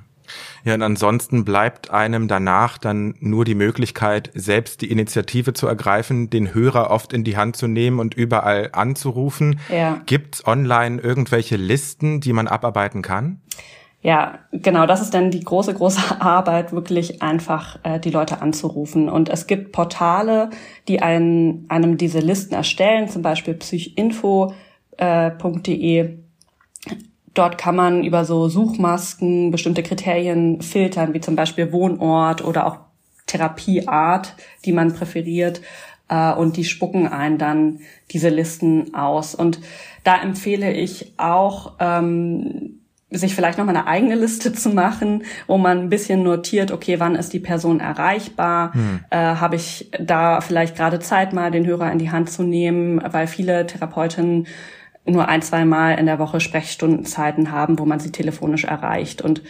Ja, 0.64 0.74
und 0.76 0.82
ansonsten 0.82 1.46
bleibt 1.46 1.90
einem 1.92 2.28
danach 2.28 2.78
dann 2.78 3.16
nur 3.20 3.46
die 3.46 3.56
Möglichkeit, 3.56 4.30
selbst 4.34 4.82
die 4.82 4.92
Initiative 4.92 5.54
zu 5.54 5.68
ergreifen, 5.68 6.30
den 6.30 6.54
Hörer 6.54 6.92
oft 6.92 7.14
in 7.14 7.24
die 7.24 7.38
Hand 7.38 7.56
zu 7.56 7.68
nehmen 7.68 8.00
und 8.00 8.14
überall 8.14 8.70
anzurufen. 8.74 9.60
Ja. 9.70 10.02
Gibt's 10.06 10.46
online 10.46 11.02
irgendwelche 11.02 11.56
Listen, 11.56 12.20
die 12.22 12.34
man 12.34 12.48
abarbeiten 12.48 13.02
kann? 13.02 13.42
Ja, 14.02 14.40
genau, 14.54 14.86
das 14.86 15.02
ist 15.02 15.14
dann 15.14 15.30
die 15.30 15.42
große, 15.42 15.74
große 15.74 16.22
Arbeit, 16.22 16.72
wirklich 16.72 17.22
einfach 17.22 17.80
äh, 17.84 18.00
die 18.00 18.12
Leute 18.12 18.42
anzurufen. 18.42 19.10
Und 19.10 19.28
es 19.30 19.46
gibt 19.46 19.74
Portale, 19.74 20.50
die 20.88 21.02
einen, 21.02 21.66
einem 21.70 21.98
diese 21.98 22.20
Listen 22.20 22.54
erstellen, 22.54 23.10
zum 23.10 23.22
Beispiel 23.22 23.56
psychinfo.de. 23.56 24.54
Äh, 25.98 26.18
Dort 27.34 27.58
kann 27.58 27.76
man 27.76 28.04
über 28.04 28.26
so 28.26 28.50
Suchmasken 28.50 29.52
bestimmte 29.52 29.84
Kriterien 29.84 30.62
filtern, 30.62 31.14
wie 31.14 31.22
zum 31.22 31.36
Beispiel 31.36 31.72
Wohnort 31.72 32.44
oder 32.44 32.66
auch 32.66 32.78
Therapieart, 33.28 34.36
die 34.66 34.72
man 34.72 34.94
präferiert. 34.94 35.62
Äh, 36.10 36.34
und 36.34 36.58
die 36.58 36.66
spucken 36.66 37.08
einen 37.08 37.38
dann 37.38 37.80
diese 38.12 38.30
Listen 38.30 38.94
aus. 38.94 39.36
Und 39.36 39.60
da 40.04 40.22
empfehle 40.22 40.74
ich 40.74 41.14
auch, 41.18 41.74
ähm, 41.80 42.76
sich 43.12 43.34
vielleicht 43.34 43.58
noch 43.58 43.66
mal 43.66 43.76
eine 43.76 43.88
eigene 43.88 44.16
Liste 44.16 44.54
zu 44.54 44.70
machen, 44.70 45.24
wo 45.48 45.58
man 45.58 45.80
ein 45.80 45.90
bisschen 45.90 46.24
notiert, 46.24 46.72
okay, 46.72 47.00
wann 47.00 47.16
ist 47.16 47.34
die 47.34 47.40
Person 47.40 47.80
erreichbar? 47.80 48.74
Hm. 48.74 49.00
Äh, 49.10 49.18
Habe 49.18 49.56
ich 49.56 49.90
da 50.00 50.42
vielleicht 50.42 50.76
gerade 50.76 51.00
Zeit, 51.00 51.34
mal 51.34 51.52
den 51.52 51.66
Hörer 51.66 51.92
in 51.92 52.00
die 52.00 52.12
Hand 52.12 52.30
zu 52.30 52.44
nehmen, 52.44 53.02
weil 53.12 53.28
viele 53.28 53.66
Therapeutinnen 53.66 54.48
nur 55.12 55.28
ein, 55.28 55.42
zwei 55.42 55.66
Mal 55.66 55.94
in 55.94 56.06
der 56.06 56.20
Woche 56.20 56.40
Sprechstundenzeiten 56.40 57.52
haben, 57.52 57.80
wo 57.80 57.86
man 57.86 58.00
sie 58.00 58.12
telefonisch 58.12 58.66
erreicht. 58.66 59.22
Und 59.22 59.42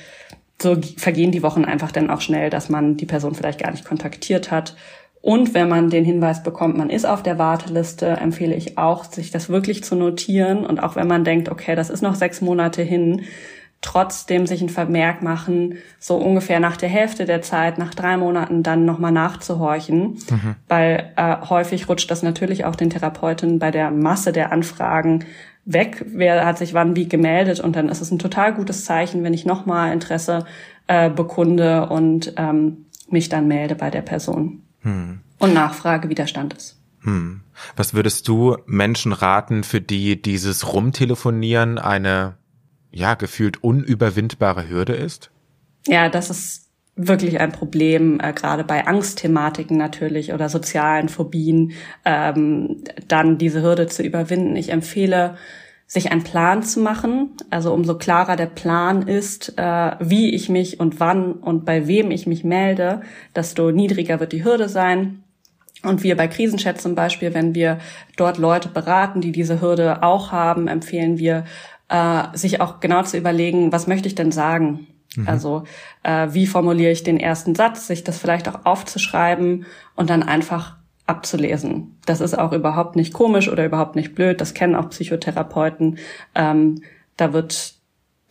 so 0.61 0.77
vergehen 0.97 1.31
die 1.31 1.43
Wochen 1.43 1.65
einfach 1.65 1.91
dann 1.91 2.09
auch 2.09 2.21
schnell, 2.21 2.49
dass 2.49 2.69
man 2.69 2.97
die 2.97 3.05
Person 3.05 3.35
vielleicht 3.35 3.61
gar 3.61 3.71
nicht 3.71 3.85
kontaktiert 3.85 4.51
hat. 4.51 4.75
Und 5.21 5.53
wenn 5.53 5.67
man 5.67 5.89
den 5.89 6.05
Hinweis 6.05 6.43
bekommt, 6.43 6.77
man 6.77 6.89
ist 6.89 7.05
auf 7.05 7.23
der 7.23 7.37
Warteliste, 7.37 8.07
empfehle 8.07 8.55
ich 8.55 8.77
auch, 8.77 9.03
sich 9.03 9.31
das 9.31 9.49
wirklich 9.49 9.83
zu 9.83 9.95
notieren. 9.95 10.65
Und 10.65 10.81
auch 10.81 10.95
wenn 10.95 11.07
man 11.07 11.23
denkt, 11.23 11.49
okay, 11.49 11.75
das 11.75 11.89
ist 11.89 12.01
noch 12.01 12.15
sechs 12.15 12.39
Monate 12.39 12.81
hin, 12.81 13.23
trotzdem 13.81 14.45
sich 14.45 14.61
ein 14.61 14.69
Vermerk 14.69 15.21
machen, 15.21 15.75
so 15.99 16.17
ungefähr 16.17 16.59
nach 16.59 16.75
der 16.75 16.89
Hälfte 16.89 17.25
der 17.25 17.41
Zeit, 17.41 17.77
nach 17.77 17.93
drei 17.93 18.17
Monaten 18.17 18.61
dann 18.61 18.85
nochmal 18.85 19.13
nachzuhorchen, 19.13 20.17
mhm. 20.29 20.55
weil 20.67 21.11
äh, 21.15 21.37
häufig 21.49 21.87
rutscht 21.87 22.11
das 22.11 22.21
natürlich 22.21 22.65
auch 22.65 22.75
den 22.75 22.89
Therapeuten 22.89 23.57
bei 23.57 23.71
der 23.71 23.91
Masse 23.91 24.33
der 24.33 24.51
Anfragen 24.51 25.25
weg, 25.65 26.05
wer 26.07 26.45
hat 26.45 26.57
sich 26.57 26.73
wann 26.73 26.95
wie 26.95 27.07
gemeldet 27.07 27.59
und 27.59 27.75
dann 27.75 27.89
ist 27.89 28.01
es 28.01 28.11
ein 28.11 28.19
total 28.19 28.53
gutes 28.53 28.85
Zeichen, 28.85 29.23
wenn 29.23 29.33
ich 29.33 29.45
nochmal 29.45 29.93
Interesse 29.93 30.45
äh, 30.87 31.09
bekunde 31.09 31.89
und 31.89 32.33
ähm, 32.37 32.85
mich 33.09 33.29
dann 33.29 33.47
melde 33.47 33.75
bei 33.75 33.89
der 33.89 34.01
Person 34.01 34.63
hm. 34.81 35.19
und 35.37 35.53
nachfrage, 35.53 36.09
wie 36.09 36.15
der 36.15 36.27
Stand 36.27 36.53
ist. 36.53 36.79
Hm. 37.01 37.41
Was 37.75 37.93
würdest 37.93 38.27
du 38.27 38.57
Menschen 38.65 39.13
raten, 39.13 39.63
für 39.63 39.81
die 39.81 40.21
dieses 40.21 40.73
Rumtelefonieren 40.73 41.77
eine 41.77 42.37
ja 42.91 43.13
gefühlt 43.15 43.63
unüberwindbare 43.63 44.69
Hürde 44.69 44.93
ist? 44.93 45.31
Ja, 45.87 46.09
das 46.09 46.29
ist 46.29 46.68
wirklich 47.01 47.39
ein 47.39 47.51
Problem, 47.51 48.19
äh, 48.19 48.33
gerade 48.33 48.63
bei 48.63 48.85
Angstthematiken 48.85 49.77
natürlich 49.77 50.33
oder 50.33 50.49
sozialen 50.49 51.07
Phobien, 51.07 51.71
ähm, 52.03 52.83
dann 53.07 53.37
diese 53.37 53.61
Hürde 53.61 53.87
zu 53.87 54.03
überwinden. 54.03 54.55
Ich 54.57 54.69
empfehle, 54.69 55.35
sich 55.87 56.11
einen 56.11 56.23
Plan 56.23 56.61
zu 56.61 56.81
machen. 56.81 57.31
Also 57.49 57.73
umso 57.73 57.97
klarer 57.97 58.35
der 58.35 58.45
Plan 58.45 59.07
ist, 59.07 59.57
äh, 59.57 59.91
wie 59.99 60.35
ich 60.35 60.49
mich 60.49 60.79
und 60.79 60.99
wann 60.99 61.33
und 61.33 61.65
bei 61.65 61.87
wem 61.87 62.11
ich 62.11 62.27
mich 62.27 62.43
melde, 62.43 63.01
desto 63.35 63.71
niedriger 63.71 64.19
wird 64.19 64.33
die 64.33 64.43
Hürde 64.43 64.69
sein. 64.69 65.23
Und 65.83 66.03
wir 66.03 66.17
bei 66.17 66.27
Krisenchat 66.27 66.79
zum 66.79 66.93
Beispiel, 66.93 67.33
wenn 67.33 67.55
wir 67.55 67.79
dort 68.17 68.37
Leute 68.37 68.67
beraten, 68.67 69.21
die 69.21 69.31
diese 69.31 69.61
Hürde 69.61 70.03
auch 70.03 70.31
haben, 70.31 70.67
empfehlen 70.67 71.17
wir, 71.17 71.45
äh, 71.87 72.23
sich 72.33 72.61
auch 72.61 72.81
genau 72.81 73.03
zu 73.03 73.17
überlegen, 73.17 73.71
was 73.71 73.87
möchte 73.87 74.07
ich 74.07 74.15
denn 74.15 74.31
sagen? 74.31 74.85
Mhm. 75.15 75.27
Also 75.27 75.63
äh, 76.03 76.27
wie 76.31 76.47
formuliere 76.47 76.91
ich 76.91 77.03
den 77.03 77.19
ersten 77.19 77.55
Satz, 77.55 77.87
sich 77.87 78.03
das 78.03 78.17
vielleicht 78.17 78.47
auch 78.47 78.65
aufzuschreiben 78.65 79.65
und 79.95 80.09
dann 80.09 80.23
einfach 80.23 80.77
abzulesen. 81.05 81.97
Das 82.05 82.21
ist 82.21 82.37
auch 82.37 82.53
überhaupt 82.53 82.95
nicht 82.95 83.13
komisch 83.13 83.49
oder 83.49 83.65
überhaupt 83.65 83.95
nicht 83.95 84.13
blöd. 84.13 84.39
Das 84.39 84.53
kennen 84.53 84.75
auch 84.75 84.89
Psychotherapeuten. 84.89 85.97
Ähm, 86.35 86.83
da 87.17 87.33
wird 87.33 87.73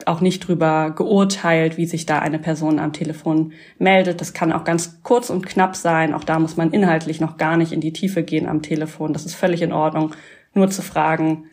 auch 0.07 0.21
nicht 0.21 0.47
drüber 0.47 0.91
geurteilt, 0.91 1.77
wie 1.77 1.87
sich 1.87 2.07
da 2.07 2.21
eine 2.21 2.39
Person 2.39 2.79
am 2.79 2.93
Telefon 2.93 3.53
meldet. 3.79 4.21
Das 4.21 4.33
kann 4.33 4.53
auch 4.53 4.63
ganz 4.63 5.03
kurz 5.03 5.29
und 5.29 5.45
knapp 5.45 5.75
sein. 5.75 6.15
Auch 6.15 6.23
da 6.23 6.39
muss 6.39 6.57
man 6.57 6.71
inhaltlich 6.71 7.21
noch 7.21 7.37
gar 7.37 7.57
nicht 7.57 7.73
in 7.73 7.81
die 7.81 7.93
Tiefe 7.93 8.23
gehen 8.23 8.49
am 8.49 8.63
Telefon. 8.63 9.13
Das 9.13 9.27
ist 9.27 9.35
völlig 9.35 9.61
in 9.61 9.73
Ordnung, 9.73 10.15
nur 10.55 10.71
zu 10.71 10.83
fragen, 10.83 11.47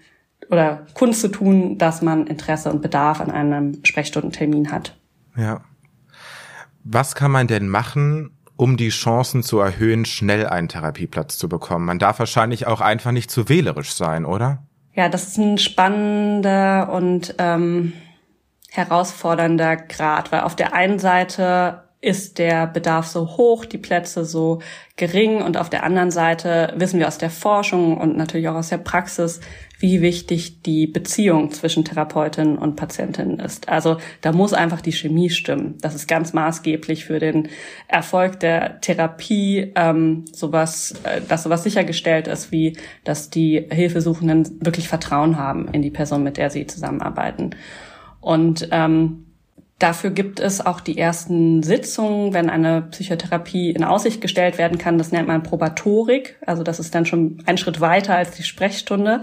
oder 0.51 0.86
Kunst 0.94 1.22
zu 1.22 1.29
tun, 1.29 1.77
dass 1.77 2.01
man 2.01 2.27
Interesse 2.27 2.72
und 2.72 2.82
Bedarf 2.82 3.20
an 3.20 3.32
einem 3.32 3.84
Sprechstundentermin 3.84 4.72
hat. 4.72 4.96
Ja. 5.36 5.62
Was 6.84 7.15
kann 7.15 7.32
man 7.32 7.48
denn 7.48 7.68
machen, 7.68 8.38
um 8.58 8.77
die 8.77 8.89
Chancen 8.89 9.44
zu 9.44 9.60
erhöhen, 9.60 10.06
schnell 10.06 10.48
einen 10.48 10.70
Therapieplatz 10.70 11.38
zu 11.38 11.50
bekommen? 11.50 11.86
Man 11.86 12.00
darf 12.00 12.20
wahrscheinlich 12.20 12.68
auch 12.68 12.82
einfach 12.82 13.12
nicht 13.12 13.32
zu 13.32 13.50
wählerisch 13.50 13.94
sein, 13.94 14.25
oder? 14.25 14.63
Ja, 14.94 15.10
das 15.10 15.27
ist 15.27 15.38
ein 15.38 15.58
spannender 15.58 16.89
und 16.92 17.36
ähm, 17.38 17.94
herausfordernder 18.72 19.75
Grad, 19.75 20.32
weil 20.32 20.42
auf 20.42 20.56
der 20.56 20.74
einen 20.74 21.00
Seite 21.00 21.86
ist 22.01 22.38
der 22.38 22.68
Bedarf 22.68 23.08
so 23.08 23.36
hoch, 23.36 23.65
die 23.65 23.80
Plätze 23.80 24.25
so 24.25 24.62
gering 24.96 25.42
und 25.42 25.58
auf 25.58 25.70
der 25.70 25.84
anderen 25.84 26.12
Seite 26.12 26.72
wissen 26.77 27.00
wir 27.00 27.08
aus 27.08 27.18
der 27.18 27.32
Forschung 27.32 27.98
und 27.98 28.15
natürlich 28.15 28.48
auch 28.48 28.56
aus 28.56 28.70
der 28.70 28.77
Praxis, 28.77 29.42
wie 29.79 30.01
wichtig 30.01 30.62
die 30.62 30.88
Beziehung 30.88 31.51
zwischen 31.51 31.84
Therapeutin 31.86 32.58
und 32.58 32.75
Patientin 32.75 33.39
ist. 33.39 33.70
Also 33.70 33.98
da 34.22 34.32
muss 34.32 34.53
einfach 34.53 34.82
die 34.82 34.91
Chemie 34.91 35.29
stimmen. 35.29 35.75
Das 35.82 35.96
ist 35.96 36.08
ganz 36.08 36.34
maßgeblich 36.34 37.05
für 37.05 37.20
den 37.20 37.50
Erfolg 37.88 38.39
der 38.39 38.79
Therapie, 38.82 39.74
ähm, 39.75 40.25
sowas, 40.32 40.94
äh, 41.03 41.22
dass 41.27 41.44
sowas 41.44 41.63
sichergestellt 41.63 42.27
ist, 42.27 42.51
wie 42.51 42.77
dass 43.03 43.29
die 43.29 43.65
Hilfesuchenden 43.70 44.60
wirklich 44.62 44.88
Vertrauen 44.88 45.38
haben 45.38 45.67
in 45.72 45.82
die 45.82 45.91
Person, 45.91 46.24
mit 46.24 46.38
der 46.38 46.50
sie 46.50 46.67
zusammenarbeiten. 46.67 47.51
Und 48.22 48.70
ähm, 48.72 49.25
Dafür 49.77 50.10
gibt 50.10 50.39
es 50.39 50.65
auch 50.65 50.79
die 50.79 50.98
ersten 50.98 51.62
Sitzungen, 51.62 52.34
wenn 52.34 52.50
eine 52.50 52.82
Psychotherapie 52.84 53.72
in 53.72 53.84
Aussicht 53.84 54.22
gestellt 54.22 54.58
werden 54.58 54.77
kann. 54.77 54.98
Das 54.98 55.12
nennt 55.12 55.27
man 55.27 55.44
Probatorik. 55.44 56.38
Also 56.46 56.63
das 56.63 56.79
ist 56.79 56.96
dann 56.96 57.05
schon 57.05 57.44
ein 57.46 57.58
Schritt 57.58 57.82
weiter 57.82 58.15
als 58.15 58.32
die 58.32 58.44
Sprechstunde, 58.44 59.22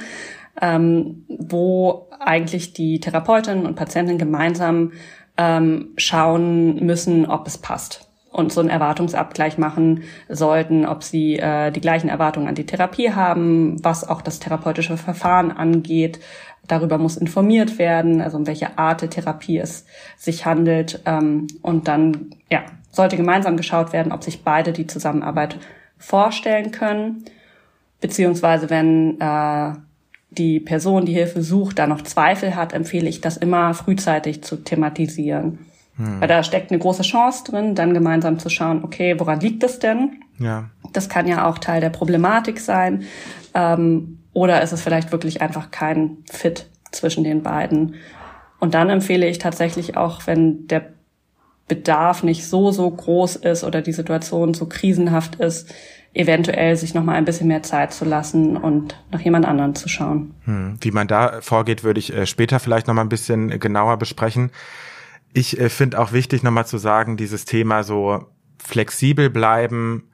ähm, 0.61 1.25
wo 1.28 2.09
eigentlich 2.21 2.73
die 2.73 3.00
Therapeutin 3.00 3.66
und 3.66 3.75
Patientin 3.75 4.18
gemeinsam 4.18 4.92
ähm, 5.37 5.90
schauen 5.97 6.85
müssen, 6.85 7.26
ob 7.26 7.47
es 7.47 7.59
passt 7.59 8.09
und 8.30 8.50
so 8.52 8.61
einen 8.61 8.71
Erwartungsabgleich 8.71 9.59
machen 9.59 10.04
sollten, 10.28 10.87
ob 10.87 11.02
sie 11.02 11.37
äh, 11.38 11.71
die 11.71 11.80
gleichen 11.80 12.09
Erwartungen 12.09 12.49
an 12.49 12.54
die 12.54 12.64
Therapie 12.64 13.12
haben, 13.12 13.82
was 13.85 14.09
auch 14.09 14.23
das 14.23 14.38
therapeutische 14.38 14.97
Verfahren 14.97 15.52
angeht, 15.52 16.18
Darüber 16.68 16.97
muss 16.97 17.16
informiert 17.16 17.78
werden, 17.78 18.21
also 18.21 18.37
um 18.37 18.47
welche 18.47 18.78
Art 18.78 19.02
der 19.02 19.11
Therapie 19.11 19.59
es 19.59 19.85
sich 20.16 20.47
handelt. 20.47 21.02
Ähm, 21.06 21.49
und 21.61 21.88
dann 21.88 22.30
ja, 22.50 22.62
sollte 22.90 23.16
gemeinsam 23.16 23.56
geschaut 23.56 23.92
werden, 23.92 24.12
ob 24.12 24.23
sich 24.23 24.44
beide 24.44 24.73
die 24.73 24.87
Zusammenarbeit 24.87 25.59
vorstellen 25.99 26.71
können. 26.71 27.25
Beziehungsweise 28.00 28.71
wenn 28.71 29.21
äh, 29.21 29.73
die 30.38 30.60
Person, 30.60 31.06
die 31.06 31.12
Hilfe 31.12 31.42
sucht, 31.42 31.78
da 31.78 31.86
noch 31.86 32.02
Zweifel 32.02 32.54
hat, 32.54 32.72
empfehle 32.72 33.08
ich 33.08 33.20
das 33.20 33.36
immer 33.36 33.74
frühzeitig 33.74 34.42
zu 34.42 34.56
thematisieren. 34.56 35.58
Hm. 35.96 36.20
Weil 36.20 36.28
da 36.28 36.42
steckt 36.42 36.70
eine 36.70 36.80
große 36.80 37.02
Chance 37.02 37.44
drin, 37.44 37.74
dann 37.74 37.94
gemeinsam 37.94 38.38
zu 38.38 38.48
schauen, 38.48 38.82
okay, 38.84 39.18
woran 39.18 39.40
liegt 39.40 39.62
es 39.62 39.78
denn? 39.78 40.22
Ja. 40.38 40.70
Das 40.92 41.08
kann 41.08 41.26
ja 41.26 41.46
auch 41.46 41.58
Teil 41.58 41.80
der 41.80 41.90
Problematik 41.90 42.60
sein. 42.60 43.04
Ähm, 43.54 44.18
oder 44.32 44.62
ist 44.62 44.72
es 44.72 44.80
vielleicht 44.80 45.12
wirklich 45.12 45.42
einfach 45.42 45.70
kein 45.70 46.18
Fit 46.30 46.66
zwischen 46.90 47.24
den 47.24 47.42
beiden? 47.42 47.96
Und 48.58 48.74
dann 48.74 48.90
empfehle 48.90 49.26
ich 49.26 49.38
tatsächlich 49.38 49.96
auch, 49.96 50.26
wenn 50.26 50.66
der 50.68 50.86
Bedarf 51.68 52.22
nicht 52.22 52.46
so, 52.46 52.70
so 52.70 52.90
groß 52.90 53.36
ist 53.36 53.64
oder 53.64 53.82
die 53.82 53.92
Situation 53.92 54.54
so 54.54 54.66
krisenhaft 54.66 55.36
ist, 55.36 55.72
eventuell 56.14 56.76
sich 56.76 56.95
noch 56.95 57.04
mal 57.04 57.14
ein 57.14 57.25
bisschen 57.25 57.49
mehr 57.49 57.62
Zeit 57.62 57.92
zu 57.92 58.04
lassen 58.04 58.57
und 58.57 58.97
nach 59.11 59.21
jemand 59.21 59.47
anderen 59.47 59.75
zu 59.75 59.88
schauen. 59.88 60.35
Hm. 60.45 60.76
Wie 60.81 60.90
man 60.90 61.09
da 61.09 61.40
vorgeht, 61.40 61.85
würde 61.85 62.00
ich 62.00 62.12
äh, 62.12 62.26
später 62.26 62.61
vielleicht 62.61 62.87
noch 62.87 62.95
mal 62.95 63.02
ein 63.02 63.09
bisschen 63.09 63.59
genauer 63.59 63.97
besprechen. 63.97 64.50
Ich 65.33 65.59
äh, 65.59 65.71
finde 65.71 65.99
auch 65.99 66.12
wichtig, 66.12 66.42
noch 66.42 66.50
mal 66.50 66.66
zu 66.66 66.76
sagen, 66.76 67.16
dieses 67.16 67.47
Thema 67.47 67.83
so 67.83 68.26
flexibel 68.62 69.31
bleiben, 69.31 70.09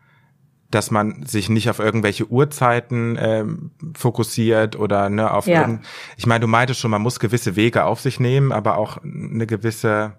dass 0.71 0.91
man 0.91 1.25
sich 1.27 1.49
nicht 1.49 1.69
auf 1.69 1.81
irgendwelche 1.81 2.31
Uhrzeiten 2.31 3.17
ähm, 3.19 3.71
fokussiert 3.97 4.77
oder 4.77 5.09
ne, 5.09 5.33
auf 5.33 5.47
ja. 5.47 5.81
ich 6.17 6.27
meine, 6.27 6.41
du 6.41 6.47
meintest 6.47 6.81
schon, 6.81 6.91
man 6.91 7.03
muss 7.03 7.21
gewisse 7.21 7.57
Wege 7.57 7.85
auf 7.85 8.01
sich 8.01 8.21
nehmen, 8.21 8.53
aber 8.53 8.77
auch 8.77 8.99
eine 9.03 9.47
gewisse 9.47 10.13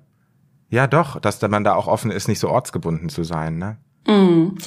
Ja, 0.70 0.88
doch, 0.88 1.20
dass 1.20 1.42
man 1.42 1.64
da 1.64 1.76
auch 1.76 1.88
offen 1.88 2.12
ist, 2.12 2.28
nicht 2.28 2.40
so 2.40 2.50
ortsgebunden 2.50 3.10
zu 3.10 3.24
sein, 3.24 3.58
ne? 3.58 3.78
Mm 4.08 4.58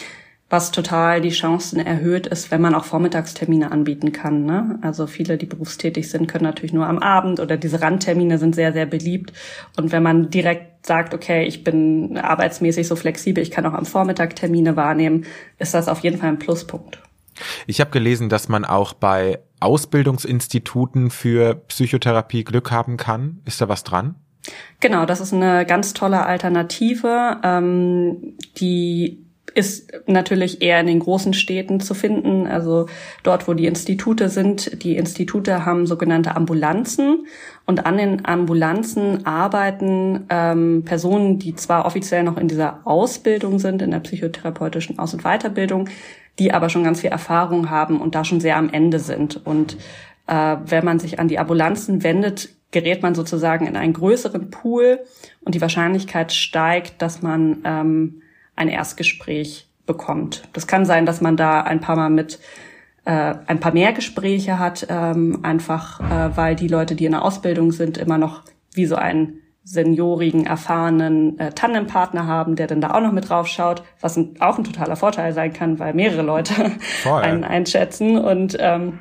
was 0.53 0.71
total 0.71 1.23
die 1.23 1.31
Chancen 1.31 1.81
erhöht 1.81 2.27
ist, 2.27 2.51
wenn 2.51 2.61
man 2.61 2.75
auch 2.75 2.85
Vormittagstermine 2.85 3.73
anbieten 3.73 4.13
kann. 4.13 4.45
Ne? 4.45 4.79
Also 4.83 5.07
viele, 5.07 5.39
die 5.39 5.47
berufstätig 5.47 6.11
sind, 6.11 6.27
können 6.27 6.45
natürlich 6.45 6.75
nur 6.75 6.87
am 6.87 6.99
Abend 6.99 7.41
oder 7.41 7.57
diese 7.57 7.81
Randtermine 7.81 8.37
sind 8.37 8.55
sehr, 8.55 8.75
sehr 8.75 8.85
beliebt. 8.85 9.33
Und 9.79 9.93
wenn 9.93 10.03
man 10.03 10.29
direkt 10.29 10.87
sagt, 10.87 11.15
okay, 11.15 11.45
ich 11.45 11.65
bin 11.65 12.19
arbeitsmäßig 12.19 12.87
so 12.87 12.97
flexibel, 12.97 13.43
ich 13.43 13.51
kann 13.51 13.65
auch 13.65 13.73
am 13.73 13.87
Vormittag 13.87 14.37
Termine 14.37 14.77
wahrnehmen, 14.77 15.25
ist 15.59 15.73
das 15.73 15.89
auf 15.89 16.01
jeden 16.01 16.19
Fall 16.19 16.29
ein 16.29 16.39
Pluspunkt. 16.39 17.01
Ich 17.67 17.81
habe 17.81 17.91
gelesen, 17.91 18.29
dass 18.29 18.51
man 18.51 18.67
auch 18.67 18.93
bei 18.93 19.39
Ausbildungsinstituten 19.61 21.11
für 21.11 21.55
Psychotherapie 21.69 22.45
Glück 22.45 22.71
haben 22.71 22.99
kann. 22.99 23.41
Ist 23.47 23.63
da 23.63 23.71
was 23.71 23.85
dran? 23.85 24.17
Genau, 24.81 25.07
das 25.07 25.21
ist 25.21 25.33
eine 25.33 25.65
ganz 25.65 25.95
tolle 25.95 26.27
Alternative, 26.27 27.39
ähm, 27.43 28.37
die 28.59 29.32
ist 29.55 29.93
natürlich 30.07 30.63
eher 30.63 30.81
in 30.81 30.87
den 30.87 31.01
großen 31.01 31.35
Städten 31.35 31.81
zu 31.81 31.95
finden, 31.95 32.47
also 32.47 32.87
dort, 33.23 33.49
wo 33.49 33.55
die 33.55 33.67
Institute 33.67 34.29
sind. 34.29 34.83
Die 34.83 34.97
Institute 34.97 35.67
haben 35.67 35.87
sogenannte 35.87 36.37
Ambulanzen 36.37 37.27
und 37.67 37.85
an 37.85 37.99
den 37.99 38.25
Ambulanzen 38.25 39.27
arbeiten 39.27 40.27
ähm, 40.31 40.85
Personen, 40.85 41.39
die 41.39 41.55
zwar 41.55 41.85
offiziell 41.85 42.23
noch 42.23 42.39
in 42.39 42.49
dieser 42.49 42.81
Ausbildung 42.85 43.59
sind, 43.59 43.83
in 43.83 43.91
der 43.91 44.01
psychotherapeutischen 44.01 44.99
Aus- 44.99 45.13
und 45.13 45.23
Weiterbildung, 45.23 45.89
die 46.39 46.53
aber 46.53 46.69
schon 46.69 46.85
ganz 46.85 47.01
viel 47.01 47.11
Erfahrung 47.11 47.69
haben 47.69 48.01
und 48.01 48.15
da 48.15 48.25
schon 48.25 48.41
sehr 48.41 48.57
am 48.57 48.71
Ende 48.71 48.99
sind. 48.99 49.45
Und 49.45 49.77
äh, 50.29 50.57
wenn 50.65 50.85
man 50.85 50.99
sich 50.99 51.19
an 51.19 51.29
die 51.29 51.39
Ambulanzen 51.39 52.03
wendet, 52.03 52.51
gerät 52.71 53.03
man 53.03 53.15
sozusagen 53.15 53.67
in 53.67 53.77
einen 53.77 53.93
größeren 53.93 54.51
Pool 54.51 55.01
und 55.45 55.55
die 55.55 55.61
Wahrscheinlichkeit 55.61 56.33
steigt, 56.33 57.03
dass 57.03 57.21
man 57.21 57.59
ähm, 57.65 58.23
ein 58.57 58.69
Erstgespräch 58.69 59.69
bekommt. 59.87 60.49
Das 60.53 60.67
kann 60.67 60.85
sein, 60.85 61.07
dass 61.07 61.21
man 61.21 61.37
da 61.37 61.63
ein 61.63 61.81
paar 61.81 61.97
Mal 61.97 62.11
mit 62.11 62.39
äh, 63.05 63.35
ein 63.47 63.61
paar 63.61 63.73
mehr 63.73 63.93
Gespräche 63.93 64.59
hat, 64.59 64.87
ähm, 64.89 65.41
einfach 65.43 66.01
äh, 66.01 66.37
weil 66.37 66.55
die 66.55 66.69
Leute, 66.69 66.95
die 66.95 67.05
in 67.05 67.13
der 67.13 67.25
Ausbildung 67.25 67.73
sind, 67.73 67.99
immer 67.99 68.19
noch 68.19 68.43
wie 68.75 68.87
so 68.87 68.95
einen 68.97 69.41
seniorigen, 69.65 70.45
erfahrenen 70.45 71.39
äh, 71.39 71.53
Tandempartner 71.53 72.27
haben, 72.27 72.57
der 72.57 72.67
dann 72.67 72.81
da 72.81 72.95
auch 72.95 73.01
noch 73.01 73.13
mit 73.13 73.29
drauf 73.29 73.47
schaut, 73.47 73.83
was 74.01 74.17
ein, 74.17 74.41
auch 74.41 74.59
ein 74.59 74.65
totaler 74.65 74.97
Vorteil 74.97 75.33
sein 75.33 75.53
kann, 75.53 75.79
weil 75.79 75.95
mehrere 75.95 76.23
Leute 76.23 76.73
einen 77.05 77.45
einschätzen. 77.45 78.19
Und 78.19 78.57
ähm, 78.59 79.01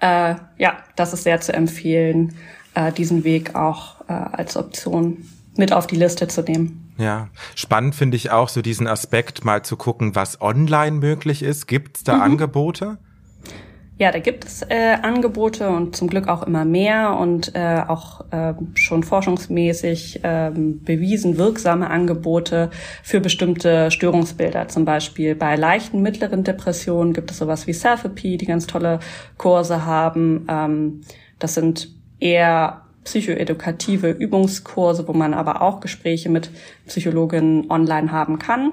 äh, 0.00 0.36
ja, 0.56 0.78
das 0.96 1.12
ist 1.12 1.24
sehr 1.24 1.40
zu 1.40 1.52
empfehlen, 1.52 2.36
äh, 2.74 2.92
diesen 2.92 3.24
Weg 3.24 3.56
auch 3.56 4.02
äh, 4.08 4.12
als 4.12 4.56
Option 4.56 5.24
mit 5.56 5.72
auf 5.72 5.86
die 5.86 5.96
Liste 5.96 6.28
zu 6.28 6.42
nehmen. 6.42 6.94
Ja, 6.98 7.28
spannend 7.54 7.94
finde 7.94 8.16
ich 8.16 8.30
auch 8.30 8.48
so 8.48 8.62
diesen 8.62 8.86
Aspekt, 8.86 9.44
mal 9.44 9.62
zu 9.62 9.76
gucken, 9.76 10.14
was 10.14 10.40
online 10.40 10.98
möglich 10.98 11.42
ist. 11.42 11.66
Gibt 11.66 11.98
es 11.98 12.04
da 12.04 12.16
mhm. 12.16 12.22
Angebote? 12.22 12.98
Ja, 14.00 14.10
da 14.10 14.18
gibt 14.18 14.46
es 14.46 14.62
äh, 14.62 14.96
Angebote 15.02 15.68
und 15.68 15.94
zum 15.94 16.08
Glück 16.08 16.26
auch 16.26 16.42
immer 16.42 16.64
mehr 16.64 17.18
und 17.18 17.54
äh, 17.54 17.82
auch 17.86 18.24
äh, 18.30 18.54
schon 18.72 19.02
forschungsmäßig 19.02 20.24
äh, 20.24 20.50
bewiesen 20.54 21.36
wirksame 21.36 21.90
Angebote 21.90 22.70
für 23.02 23.20
bestimmte 23.20 23.90
Störungsbilder. 23.90 24.68
Zum 24.68 24.86
Beispiel 24.86 25.34
bei 25.34 25.54
leichten, 25.54 26.00
mittleren 26.00 26.44
Depressionen 26.44 27.12
gibt 27.12 27.30
es 27.30 27.36
sowas 27.36 27.66
wie 27.66 27.74
Selfie, 27.74 28.38
die 28.38 28.46
ganz 28.46 28.66
tolle 28.66 29.00
Kurse 29.36 29.84
haben. 29.84 30.46
Ähm, 30.48 31.02
das 31.38 31.52
sind 31.52 31.90
eher 32.20 32.86
psychoedukative 33.04 34.10
Übungskurse, 34.10 35.08
wo 35.08 35.12
man 35.12 35.34
aber 35.34 35.62
auch 35.62 35.80
Gespräche 35.80 36.28
mit 36.28 36.50
Psychologinnen 36.86 37.70
online 37.70 38.12
haben 38.12 38.38
kann. 38.38 38.72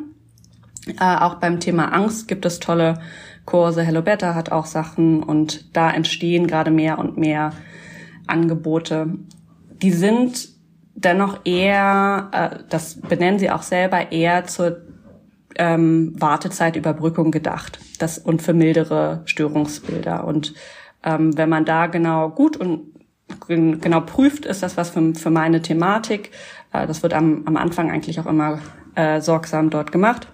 Äh, 1.00 1.17
auch 1.17 1.36
beim 1.36 1.60
Thema 1.60 1.93
Angst 1.93 2.27
gibt 2.27 2.46
es 2.46 2.60
tolle 2.60 3.00
Kurse. 3.46 3.84
Hello 3.84 4.01
Better 4.01 4.36
hat 4.36 4.51
auch 4.51 4.65
Sachen 4.65 5.24
und 5.24 5.75
da 5.75 5.89
entstehen 5.89 6.48
gerade 6.48 6.72
mehr 6.72 7.00
und 7.00 7.17
mehr 7.17 7.53
Angebote. 8.28 9.08
Die 9.82 9.91
sind 9.91 10.49
dennoch 10.95 11.41
eher, 11.45 12.30
äh, 12.32 12.60
das 12.69 12.99
benennen 12.99 13.39
sie 13.39 13.49
auch 13.51 13.62
selber, 13.62 14.12
eher 14.12 14.45
zur 14.45 14.82
ähm, 15.56 16.13
Wartezeitüberbrückung 16.19 17.32
gedacht 17.32 17.80
das, 17.99 18.17
und 18.17 18.41
für 18.41 18.54
mildere 18.54 19.21
Störungsbilder. 19.25 20.25
Und 20.25 20.54
ähm, 21.04 21.38
wenn 21.38 21.49
man 21.49 21.65
da 21.65 21.88
genau 21.88 22.30
gut 22.30 22.58
und 22.58 22.96
genau 23.47 24.01
prüft, 24.01 24.45
ist 24.45 24.63
das 24.63 24.77
was 24.77 24.89
für, 24.89 25.13
für 25.15 25.29
meine 25.29 25.61
Thematik. 25.61 26.31
Äh, 26.73 26.87
das 26.87 27.03
wird 27.03 27.13
am, 27.13 27.43
am 27.45 27.57
Anfang 27.57 27.91
eigentlich 27.91 28.19
auch 28.19 28.25
immer 28.25 28.59
äh, 28.95 29.21
sorgsam 29.21 29.69
dort 29.69 29.91
gemacht. 29.91 30.27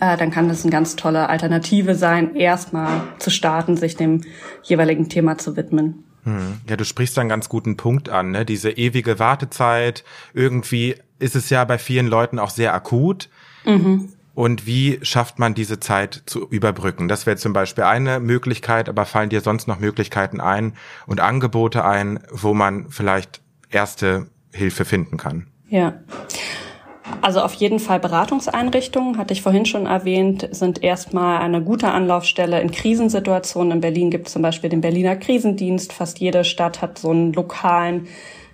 Äh, 0.00 0.16
dann 0.16 0.30
kann 0.30 0.48
das 0.48 0.62
eine 0.62 0.72
ganz 0.72 0.96
tolle 0.96 1.28
Alternative 1.28 1.94
sein, 1.94 2.34
erstmal 2.34 3.02
zu 3.18 3.30
starten, 3.30 3.76
sich 3.76 3.96
dem 3.96 4.22
jeweiligen 4.62 5.08
Thema 5.08 5.38
zu 5.38 5.56
widmen. 5.56 6.04
Hm. 6.24 6.60
Ja, 6.68 6.76
du 6.76 6.84
sprichst 6.84 7.16
da 7.16 7.20
einen 7.20 7.30
ganz 7.30 7.48
guten 7.48 7.76
Punkt 7.76 8.08
an, 8.08 8.32
ne? 8.32 8.44
Diese 8.44 8.70
ewige 8.70 9.20
Wartezeit. 9.20 10.02
Irgendwie 10.34 10.96
ist 11.20 11.36
es 11.36 11.50
ja 11.50 11.64
bei 11.64 11.78
vielen 11.78 12.08
Leuten 12.08 12.40
auch 12.40 12.50
sehr 12.50 12.74
akut. 12.74 13.28
Mhm. 13.64 14.08
Und 14.36 14.66
wie 14.66 14.98
schafft 15.00 15.38
man 15.38 15.54
diese 15.54 15.80
Zeit 15.80 16.22
zu 16.26 16.46
überbrücken? 16.46 17.08
Das 17.08 17.24
wäre 17.24 17.38
zum 17.38 17.54
Beispiel 17.54 17.84
eine 17.84 18.20
Möglichkeit, 18.20 18.90
aber 18.90 19.06
fallen 19.06 19.30
dir 19.30 19.40
sonst 19.40 19.66
noch 19.66 19.80
Möglichkeiten 19.80 20.42
ein 20.42 20.74
und 21.06 21.20
Angebote 21.20 21.86
ein, 21.86 22.20
wo 22.30 22.52
man 22.52 22.90
vielleicht 22.90 23.40
erste 23.70 24.26
Hilfe 24.52 24.84
finden 24.84 25.16
kann? 25.16 25.46
Ja. 25.70 25.94
Also 27.22 27.40
auf 27.40 27.54
jeden 27.54 27.78
Fall 27.78 27.98
Beratungseinrichtungen, 27.98 29.16
hatte 29.16 29.32
ich 29.32 29.40
vorhin 29.40 29.64
schon 29.64 29.86
erwähnt, 29.86 30.46
sind 30.50 30.82
erstmal 30.82 31.38
eine 31.38 31.62
gute 31.62 31.88
Anlaufstelle 31.88 32.60
in 32.60 32.70
Krisensituationen. 32.70 33.72
In 33.72 33.80
Berlin 33.80 34.10
gibt 34.10 34.26
es 34.26 34.34
zum 34.34 34.42
Beispiel 34.42 34.68
den 34.68 34.82
Berliner 34.82 35.16
Krisendienst. 35.16 35.94
Fast 35.94 36.18
jede 36.18 36.44
Stadt 36.44 36.82
hat 36.82 36.98
so 36.98 37.08
einen 37.08 37.32
lokalen 37.32 38.06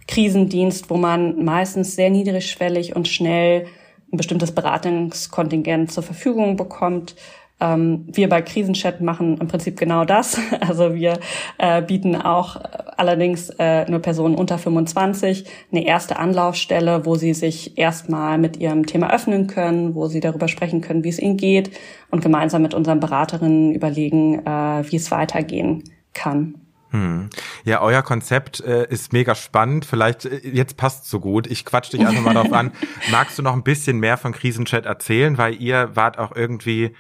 Krisendienst, 0.07 0.91
wo 0.91 0.97
man 0.97 1.45
meistens 1.45 1.97
sehr 1.97 2.11
niedrigschwellig 2.11 2.95
und 2.95 3.09
schnell 3.09 3.67
ein 4.13 4.17
bestimmtes 4.17 4.53
Beratungskontingent 4.53 5.91
zur 5.91 6.03
Verfügung 6.03 6.57
bekommt. 6.57 7.15
Ähm, 7.61 8.07
wir 8.13 8.29
bei 8.29 8.43
Krisenchat 8.43 9.01
machen 9.01 9.39
im 9.39 9.49
Prinzip 9.49 9.79
genau 9.79 10.05
das. 10.05 10.39
Also 10.61 10.95
wir 10.95 11.19
äh, 11.59 11.83
bieten 11.83 12.17
auch 12.17 12.57
allerdings 12.97 13.51
äh, 13.59 13.89
nur 13.91 14.01
Personen 14.01 14.35
unter 14.35 14.59
25 14.59 15.45
eine 15.71 15.85
erste 15.87 16.19
Anlaufstelle, 16.19 17.07
wo 17.07 17.15
sie 17.17 17.35
sich 17.35 17.79
erstmal 17.79 18.39
mit 18.39 18.57
ihrem 18.57 18.87
Thema 18.87 19.13
öffnen 19.13 19.47
können, 19.47 19.95
wo 19.95 20.07
sie 20.07 20.21
darüber 20.21 20.49
sprechen 20.49 20.81
können, 20.81 21.05
wie 21.05 21.09
es 21.09 21.19
ihnen 21.19 21.37
geht 21.37 21.71
und 22.11 22.23
gemeinsam 22.23 22.63
mit 22.63 22.75
unseren 22.75 23.01
Beraterinnen 23.01 23.75
überlegen, 23.75 24.47
äh, 24.47 24.85
wie 24.91 24.97
es 24.97 25.11
weitergehen 25.11 25.85
kann. 26.15 26.62
Hm. 26.93 27.31
Ja, 27.65 27.81
euer 27.81 28.03
Konzept 28.03 28.61
äh, 28.61 28.87
ist 28.89 29.15
mega 29.15 29.35
spannend. 29.35 29.87
Vielleicht 29.87 30.27
äh, 30.27 30.41
jetzt 30.47 30.77
passt 30.77 31.09
so 31.09 31.21
gut. 31.21 31.47
Ich 31.47 31.65
quatsch 31.65 31.93
dich 31.93 32.07
einfach 32.07 32.23
mal 32.23 32.35
darauf 32.35 32.53
an. 32.53 32.73
Magst 33.11 33.39
du 33.39 33.43
noch 33.43 33.55
ein 33.55 33.63
bisschen 33.63 33.99
mehr 33.99 34.19
von 34.19 34.33
Krisenchat 34.33 34.85
erzählen, 34.85 35.39
weil 35.39 35.61
ihr 35.61 35.91
wart 35.95 36.19
auch 36.19 36.37
irgendwie 36.37 36.95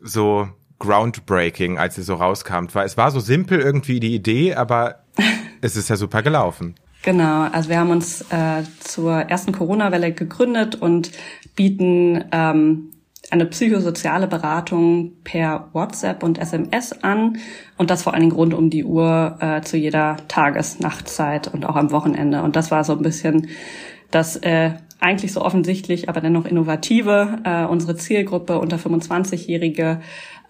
so 0.00 0.48
groundbreaking, 0.78 1.78
als 1.78 1.98
ihr 1.98 2.04
so 2.04 2.14
rauskamt. 2.14 2.74
Weil 2.74 2.86
es 2.86 2.96
war 2.96 3.10
so 3.10 3.20
simpel 3.20 3.60
irgendwie 3.60 4.00
die 4.00 4.14
Idee, 4.14 4.54
aber 4.54 5.00
es 5.60 5.76
ist 5.76 5.90
ja 5.90 5.96
super 5.96 6.22
gelaufen. 6.22 6.74
Genau, 7.02 7.42
also 7.52 7.68
wir 7.68 7.78
haben 7.78 7.90
uns 7.90 8.22
äh, 8.32 8.64
zur 8.80 9.12
ersten 9.12 9.52
Corona-Welle 9.52 10.12
gegründet 10.12 10.74
und 10.76 11.12
bieten 11.54 12.24
ähm, 12.32 12.90
eine 13.30 13.46
psychosoziale 13.46 14.26
Beratung 14.26 15.12
per 15.24 15.68
WhatsApp 15.72 16.22
und 16.22 16.38
SMS 16.38 16.92
an 17.02 17.38
und 17.76 17.90
das 17.90 18.02
vor 18.02 18.14
allen 18.14 18.22
Dingen 18.22 18.36
rund 18.36 18.54
um 18.54 18.70
die 18.70 18.84
Uhr 18.84 19.38
äh, 19.40 19.60
zu 19.62 19.76
jeder 19.76 20.16
Tages-, 20.28 20.80
Nachtzeit 20.80 21.52
und 21.52 21.66
auch 21.66 21.76
am 21.76 21.90
Wochenende. 21.90 22.42
Und 22.42 22.56
das 22.56 22.70
war 22.70 22.84
so 22.84 22.92
ein 22.92 23.02
bisschen 23.02 23.48
das 24.10 24.36
äh, 24.36 24.74
eigentlich 25.00 25.32
so 25.32 25.42
offensichtlich, 25.42 26.08
aber 26.08 26.20
dennoch 26.20 26.46
innovative. 26.46 27.38
Äh, 27.44 27.64
unsere 27.64 27.96
Zielgruppe 27.96 28.58
unter 28.58 28.76
25-Jährige, 28.76 30.00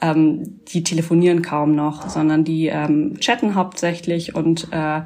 ähm, 0.00 0.60
die 0.68 0.84
telefonieren 0.84 1.42
kaum 1.42 1.74
noch, 1.74 2.08
sondern 2.08 2.44
die 2.44 2.66
ähm, 2.66 3.18
chatten 3.18 3.54
hauptsächlich 3.54 4.34
und 4.34 4.68
äh, 4.72 5.02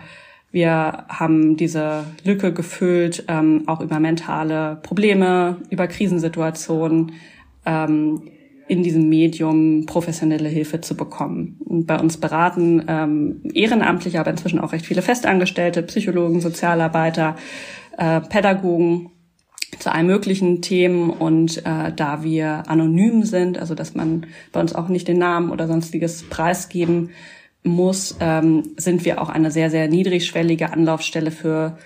wir 0.53 1.05
haben 1.09 1.57
diese 1.57 2.05
Lücke 2.25 2.53
gefüllt, 2.53 3.25
ähm, 3.29 3.63
auch 3.67 3.81
über 3.81 4.01
mentale 4.01 4.81
Probleme, 4.83 5.59
über 5.71 5.87
Krisensituationen, 5.87 7.13
ähm, 7.67 8.23
in 8.69 8.85
diesem 8.85 9.09
Medium 9.09 9.85
professionelle 9.87 10.49
Hilfe 10.49 10.81
zu 10.81 10.97
bekommen. 10.97 11.59
Und 11.65 11.87
bei 11.87 11.99
uns 11.99 12.19
beraten 12.19 12.85
ähm, 12.87 13.43
Ehrenamtliche, 13.53 14.21
aber 14.21 14.31
inzwischen 14.31 14.61
auch 14.61 14.73
recht 14.73 14.87
viele 14.87 15.03
Festangestellte, 15.03 15.83
Psychologen, 15.83 16.41
Sozialarbeiter, 16.41 17.35
äh, 17.99 18.21
Pädagogen 18.21 19.11
zu 19.81 19.93
allen 19.93 20.07
möglichen 20.07 20.63
Themen 20.63 21.11
und 21.11 21.59
äh, 21.67 21.93
da 21.95 22.23
wir 22.23 22.65
anonym 22.69 23.25
sind, 23.25 23.59
also 23.59 23.75
dass 23.75 23.95
man 23.95 24.27
bei 24.53 24.61
uns 24.61 24.75
auch 24.75 24.89
nicht 24.89 25.09
den 25.09 25.19
Namen 25.19 25.51
oder 25.51 25.67
sonstiges 25.67 26.23
preisgeben 26.29 27.11
muss, 27.63 28.17
ähm, 28.21 28.63
sind 28.77 29.05
wir 29.05 29.21
auch 29.21 29.29
eine 29.29 29.51
sehr, 29.51 29.71
sehr 29.71 29.89
niedrigschwellige 29.89 30.73
Anlaufstelle 30.73 31.31
für 31.31 31.77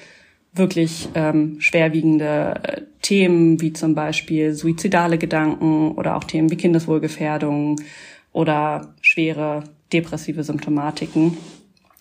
wirklich 0.55 1.09
ähm, 1.15 1.61
schwerwiegende 1.61 2.61
äh, 2.63 2.83
Themen 3.03 3.61
wie 3.61 3.73
zum 3.73 3.95
Beispiel 3.95 4.55
suizidale 4.55 5.19
Gedanken 5.19 5.93
oder 5.93 6.17
auch 6.17 6.25
Themen 6.25 6.51
wie 6.51 6.57
Kindeswohlgefährdung 6.57 7.81
oder 8.33 8.95
schwere 9.01 9.65
depressive 9.93 10.43
Symptomatiken. 10.43 11.37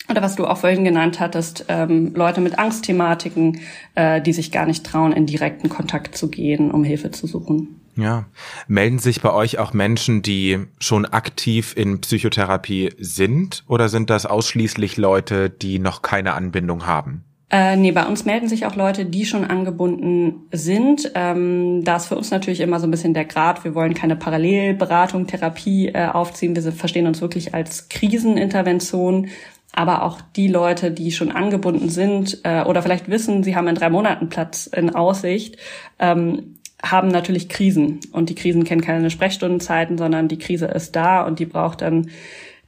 Oder 0.10 0.22
was 0.22 0.36
du 0.36 0.46
auch 0.46 0.58
vorhin 0.58 0.84
genannt 0.84 1.20
hattest, 1.20 1.66
ähm, 1.70 2.14
Leute 2.14 2.42
mit 2.42 2.60
Angstthematiken, 2.60 3.62
äh, 3.96 4.22
die 4.22 4.34
sich 4.34 4.52
gar 4.52 4.66
nicht 4.66 4.86
trauen, 4.86 5.14
in 5.14 5.26
direkten 5.26 5.70
Kontakt 5.70 6.18
zu 6.18 6.30
gehen, 6.30 6.72
um 6.72 6.84
Hilfe 6.84 7.12
zu 7.12 7.26
suchen. 7.26 7.80
Ja. 7.96 8.26
Melden 8.68 9.00
sich 9.00 9.22
bei 9.22 9.32
euch 9.32 9.60
auch 9.60 9.72
Menschen, 9.72 10.22
die 10.22 10.60
schon 10.80 11.06
aktiv 11.06 11.74
in 11.78 12.02
Psychotherapie 12.02 12.92
sind? 12.98 13.64
Oder 13.68 13.88
sind 13.88 14.10
das 14.10 14.26
ausschließlich 14.26 14.98
Leute, 14.98 15.50
die 15.50 15.80
noch 15.80 16.02
keine 16.02 16.34
Anbindung 16.34 16.86
haben? 16.86 17.24
Äh, 17.54 17.76
nee, 17.76 17.92
bei 17.92 18.08
uns 18.08 18.26
melden 18.26 18.50
sich 18.50 18.66
auch 18.66 18.76
Leute, 18.76 19.06
die 19.06 19.28
schon 19.28 19.46
angebunden 19.46 20.48
sind. 20.52 21.12
Ähm, 21.14 21.84
da 21.84 21.98
ist 21.98 22.08
für 22.08 22.16
uns 22.16 22.32
natürlich 22.32 22.62
immer 22.62 22.80
so 22.80 22.88
ein 22.88 22.92
bisschen 22.92 23.14
der 23.14 23.26
Grad. 23.26 23.64
Wir 23.64 23.76
wollen 23.76 23.94
keine 23.94 24.16
Parallelberatung, 24.16 25.28
Therapie 25.28 25.90
äh, 25.90 26.08
aufziehen. 26.08 26.56
Wir 26.56 26.72
verstehen 26.72 27.06
uns 27.06 27.22
wirklich 27.22 27.54
als 27.54 27.90
Krisenintervention. 27.90 29.28
Aber 29.72 30.02
auch 30.02 30.20
die 30.36 30.48
Leute, 30.48 30.90
die 30.90 31.12
schon 31.12 31.32
angebunden 31.32 31.90
sind 31.90 32.40
äh, 32.44 32.64
oder 32.64 32.82
vielleicht 32.82 33.08
wissen, 33.08 33.44
sie 33.44 33.56
haben 33.56 33.68
in 33.68 33.76
drei 33.76 33.92
Monaten 33.92 34.30
Platz 34.30 34.66
in 34.66 34.96
Aussicht, 34.96 35.58
ähm, 36.00 36.56
haben 36.82 37.10
natürlich 37.10 37.50
Krisen. 37.50 38.00
Und 38.14 38.32
die 38.32 38.36
Krisen 38.36 38.64
kennen 38.64 38.82
keine 38.82 39.12
Sprechstundenzeiten, 39.12 40.00
sondern 40.00 40.28
die 40.28 40.40
Krise 40.40 40.66
ist 40.66 40.96
da 40.96 41.22
und 41.22 41.38
die 41.38 41.46
braucht 41.46 41.82
dann 41.82 42.10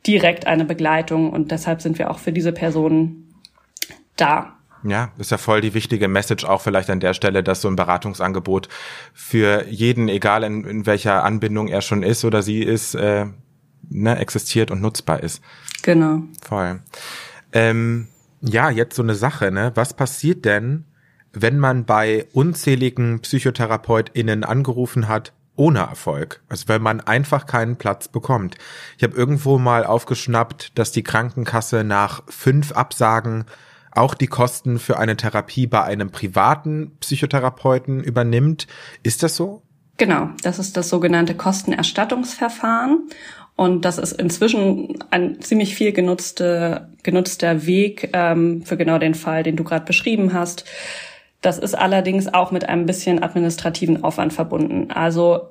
direkt 0.06 0.46
eine 0.46 0.64
Begleitung. 0.64 1.32
Und 1.32 1.50
deshalb 1.50 1.82
sind 1.82 1.98
wir 1.98 2.12
auch 2.12 2.20
für 2.20 2.32
diese 2.32 2.52
Personen 2.52 3.34
da. 4.16 4.55
Ja, 4.88 5.12
ist 5.18 5.32
ja 5.32 5.40
voll 5.40 5.62
die 5.62 5.74
wichtige 5.74 6.08
Message 6.08 6.46
auch 6.46 6.62
vielleicht 6.62 6.92
an 6.92 7.00
der 7.00 7.16
Stelle, 7.16 7.42
dass 7.42 7.62
so 7.62 7.68
ein 7.68 7.76
Beratungsangebot 7.76 8.70
für 9.14 9.66
jeden, 9.68 10.10
egal 10.10 10.44
in, 10.44 10.64
in 10.64 10.86
welcher 10.86 11.24
Anbindung 11.24 11.68
er 11.68 11.82
schon 11.82 12.04
ist 12.04 12.24
oder 12.24 12.44
sie 12.44 12.62
ist, 12.62 12.94
äh, 12.94 13.26
ne, 13.90 14.20
existiert 14.20 14.70
und 14.70 14.82
nutzbar 14.82 15.24
ist. 15.24 15.42
Genau. 15.82 16.22
Voll. 16.48 16.82
Ähm, 17.52 18.10
ja, 18.42 18.70
jetzt 18.70 18.96
so 18.96 19.02
eine 19.02 19.16
Sache, 19.16 19.52
ne? 19.52 19.72
Was 19.74 19.96
passiert 19.96 20.46
denn, 20.46 20.86
wenn 21.34 21.58
man 21.58 21.86
bei 21.86 22.28
unzähligen 22.34 23.22
PsychotherapeutInnen 23.22 24.44
angerufen 24.44 25.08
hat, 25.08 25.34
ohne 25.56 25.80
Erfolg. 25.80 26.42
Also 26.50 26.68
wenn 26.68 26.82
man 26.82 27.02
einfach 27.02 27.46
keinen 27.46 27.78
Platz 27.78 28.08
bekommt. 28.08 28.58
Ich 28.98 29.04
habe 29.04 29.16
irgendwo 29.16 29.58
mal 29.58 29.86
aufgeschnappt, 29.86 30.78
dass 30.78 30.92
die 30.92 31.04
Krankenkasse 31.04 31.84
nach 31.84 32.24
fünf 32.28 32.74
Absagen 32.74 33.46
auch 33.96 34.14
die 34.14 34.28
Kosten 34.28 34.80
für 34.80 35.00
eine 35.00 35.18
Therapie 35.18 35.68
bei 35.68 35.84
einem 35.84 36.12
privaten 36.12 36.92
Psychotherapeuten 37.00 38.04
übernimmt. 38.04 38.68
Ist 39.04 39.24
das 39.24 39.36
so? 39.36 39.62
Genau, 39.98 40.30
das 40.44 40.60
ist 40.60 40.76
das 40.78 40.90
sogenannte 40.90 41.36
Kostenerstattungsverfahren. 41.36 43.10
Und 43.56 43.86
das 43.86 43.98
ist 43.98 44.12
inzwischen 44.12 45.02
ein 45.12 45.42
ziemlich 45.42 45.76
viel 45.76 45.94
genutzte, 45.94 46.90
genutzter 47.04 47.66
Weg 47.66 48.10
ähm, 48.12 48.64
für 48.64 48.76
genau 48.76 48.98
den 48.98 49.16
Fall, 49.16 49.44
den 49.44 49.56
du 49.56 49.64
gerade 49.64 49.86
beschrieben 49.86 50.34
hast. 50.34 50.66
Das 51.42 51.58
ist 51.58 51.76
allerdings 51.76 52.34
auch 52.34 52.52
mit 52.52 52.68
einem 52.68 52.86
bisschen 52.86 53.24
administrativen 53.24 54.04
Aufwand 54.04 54.34
verbunden. 54.34 54.92
Also 54.92 55.50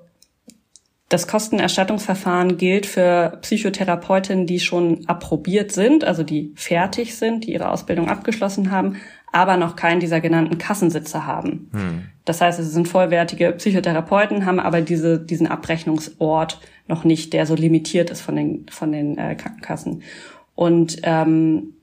das 1.08 1.28
Kostenerstattungsverfahren 1.28 2.56
gilt 2.56 2.86
für 2.86 3.38
Psychotherapeutinnen, 3.42 4.46
die 4.46 4.58
schon 4.58 5.06
approbiert 5.06 5.70
sind, 5.70 6.04
also 6.04 6.22
die 6.22 6.52
fertig 6.56 7.16
sind, 7.16 7.44
die 7.44 7.52
ihre 7.52 7.68
Ausbildung 7.68 8.08
abgeschlossen 8.08 8.70
haben, 8.70 8.96
aber 9.30 9.56
noch 9.56 9.76
keinen 9.76 10.00
dieser 10.00 10.20
genannten 10.20 10.58
Kassensitze 10.58 11.26
haben. 11.26 11.68
Hm. 11.72 12.04
Das 12.24 12.40
heißt, 12.40 12.58
es 12.58 12.72
sind 12.72 12.88
vollwertige 12.88 13.52
Psychotherapeuten, 13.52 14.46
haben 14.46 14.60
aber 14.60 14.80
diese, 14.80 15.18
diesen 15.18 15.46
Abrechnungsort 15.46 16.60
noch 16.88 17.04
nicht, 17.04 17.32
der 17.32 17.44
so 17.44 17.54
limitiert 17.54 18.10
ist 18.10 18.22
von 18.22 18.36
den, 18.36 18.66
von 18.70 18.92
den 18.92 19.18
äh, 19.18 19.34
Krankenkassen. 19.34 20.02
Und 20.54 20.98
ähm, 21.02 21.73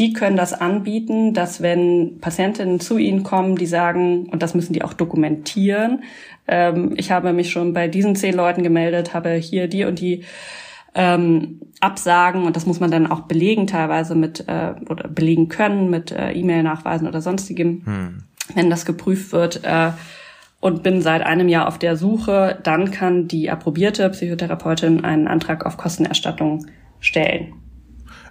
die 0.00 0.14
können 0.14 0.36
das 0.36 0.54
anbieten, 0.54 1.34
dass 1.34 1.60
wenn 1.60 2.18
Patientinnen 2.20 2.80
zu 2.80 2.96
ihnen 2.96 3.22
kommen, 3.22 3.56
die 3.56 3.66
sagen, 3.66 4.30
und 4.30 4.42
das 4.42 4.54
müssen 4.54 4.72
die 4.72 4.82
auch 4.82 4.94
dokumentieren, 4.94 6.02
ähm, 6.48 6.94
ich 6.96 7.12
habe 7.12 7.34
mich 7.34 7.50
schon 7.50 7.74
bei 7.74 7.86
diesen 7.86 8.16
zehn 8.16 8.34
Leuten 8.34 8.62
gemeldet, 8.62 9.12
habe 9.12 9.34
hier 9.34 9.68
die 9.68 9.84
und 9.84 10.00
die 10.00 10.24
ähm, 10.94 11.60
Absagen 11.80 12.44
und 12.44 12.56
das 12.56 12.66
muss 12.66 12.80
man 12.80 12.90
dann 12.90 13.06
auch 13.06 13.20
belegen 13.20 13.66
teilweise 13.66 14.14
mit 14.14 14.48
äh, 14.48 14.74
oder 14.88 15.06
belegen 15.06 15.48
können 15.48 15.90
mit 15.90 16.10
äh, 16.10 16.32
E-Mail-Nachweisen 16.32 17.06
oder 17.06 17.20
sonstigem, 17.20 17.82
hm. 17.84 18.22
wenn 18.54 18.70
das 18.70 18.86
geprüft 18.86 19.32
wird. 19.32 19.62
Äh, 19.64 19.92
und 20.62 20.82
bin 20.82 21.00
seit 21.00 21.22
einem 21.22 21.48
Jahr 21.48 21.68
auf 21.68 21.78
der 21.78 21.96
Suche, 21.96 22.58
dann 22.62 22.90
kann 22.90 23.28
die 23.28 23.50
approbierte 23.50 24.10
Psychotherapeutin 24.10 25.04
einen 25.04 25.26
Antrag 25.26 25.64
auf 25.64 25.78
Kostenerstattung 25.78 26.66
stellen. 27.00 27.54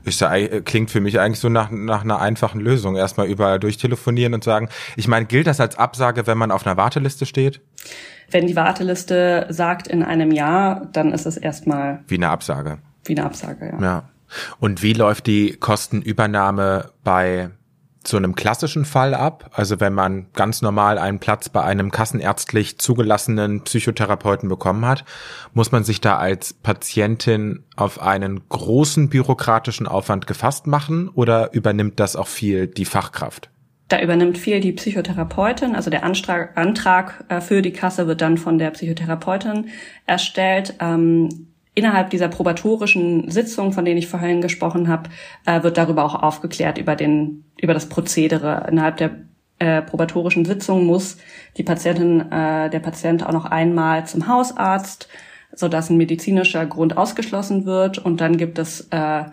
Ist 0.03 0.21
ja, 0.21 0.31
klingt 0.61 0.91
für 0.91 1.01
mich 1.01 1.19
eigentlich 1.19 1.39
so 1.39 1.49
nach, 1.49 1.71
nach 1.71 2.03
einer 2.03 2.19
einfachen 2.19 2.61
Lösung. 2.61 2.95
Erstmal 2.95 3.27
überall 3.27 3.59
durchtelefonieren 3.59 4.33
und 4.33 4.43
sagen, 4.43 4.69
ich 4.95 5.07
meine, 5.07 5.25
gilt 5.25 5.47
das 5.47 5.59
als 5.59 5.77
Absage, 5.77 6.27
wenn 6.27 6.37
man 6.37 6.51
auf 6.51 6.65
einer 6.65 6.77
Warteliste 6.77 7.25
steht? 7.25 7.61
Wenn 8.31 8.47
die 8.47 8.55
Warteliste 8.55 9.47
sagt 9.49 9.87
in 9.87 10.03
einem 10.03 10.31
Jahr, 10.31 10.87
dann 10.91 11.11
ist 11.11 11.25
es 11.25 11.37
erstmal. 11.37 12.03
Wie 12.07 12.15
eine 12.15 12.29
Absage. 12.29 12.79
Wie 13.05 13.17
eine 13.17 13.25
Absage, 13.25 13.73
ja. 13.73 13.81
Ja. 13.81 14.03
Und 14.59 14.83
wie 14.83 14.93
läuft 14.93 15.25
die 15.25 15.57
Kostenübernahme 15.57 16.91
bei 17.03 17.49
zu 18.09 18.17
einem 18.17 18.35
klassischen 18.35 18.83
Fall 18.83 19.13
ab. 19.13 19.51
Also 19.53 19.79
wenn 19.79 19.93
man 19.93 20.27
ganz 20.33 20.61
normal 20.61 20.97
einen 20.97 21.19
Platz 21.19 21.47
bei 21.47 21.63
einem 21.63 21.91
kassenärztlich 21.91 22.79
zugelassenen 22.79 23.63
Psychotherapeuten 23.63 24.49
bekommen 24.49 24.85
hat, 24.85 25.05
muss 25.53 25.71
man 25.71 25.83
sich 25.83 26.01
da 26.01 26.17
als 26.17 26.53
Patientin 26.53 27.63
auf 27.75 28.01
einen 28.01 28.41
großen 28.49 29.09
bürokratischen 29.09 29.87
Aufwand 29.87 30.27
gefasst 30.27 30.67
machen 30.67 31.07
oder 31.09 31.53
übernimmt 31.53 31.99
das 31.99 32.15
auch 32.15 32.27
viel 32.27 32.67
die 32.67 32.85
Fachkraft? 32.85 33.49
Da 33.89 34.01
übernimmt 34.01 34.37
viel 34.37 34.59
die 34.59 34.71
Psychotherapeutin, 34.71 35.75
also 35.75 35.89
der 35.89 36.03
Antrag, 36.03 37.25
äh, 37.27 37.41
für 37.41 37.61
die 37.61 37.73
Kasse 37.73 38.05
wird 38.05 38.21
dann 38.21 38.37
von 38.37 38.59
der 38.59 38.69
Psychotherapeutin 38.71 39.69
erstellt. 40.05 40.75
Ähm, 40.79 41.48
innerhalb 41.75 42.09
dieser 42.09 42.27
probatorischen 42.27 43.29
Sitzung, 43.29 43.71
von 43.73 43.85
denen 43.85 43.97
ich 43.97 44.07
vorhin 44.07 44.41
gesprochen 44.41 44.87
habe, 44.87 45.09
äh, 45.45 45.63
wird 45.63 45.77
darüber 45.77 46.03
auch 46.03 46.15
aufgeklärt 46.15 46.77
über 46.77 46.95
den 46.95 47.43
über 47.61 47.73
das 47.73 47.87
Prozedere. 47.87 48.67
Innerhalb 48.69 48.97
der 48.97 49.11
äh, 49.59 49.81
probatorischen 49.81 50.45
Sitzung 50.45 50.85
muss 50.85 51.17
die 51.57 51.63
Patientin, 51.63 52.31
äh, 52.31 52.69
der 52.69 52.79
Patient 52.79 53.25
auch 53.25 53.33
noch 53.33 53.45
einmal 53.45 54.05
zum 54.07 54.27
Hausarzt, 54.27 55.09
so 55.53 55.67
dass 55.67 55.89
ein 55.89 55.97
medizinischer 55.97 56.65
Grund 56.65 56.97
ausgeschlossen 56.97 57.65
wird. 57.65 57.97
Und 57.97 58.21
dann 58.21 58.37
gibt 58.37 58.57
es 58.57 58.87
äh, 58.91 59.25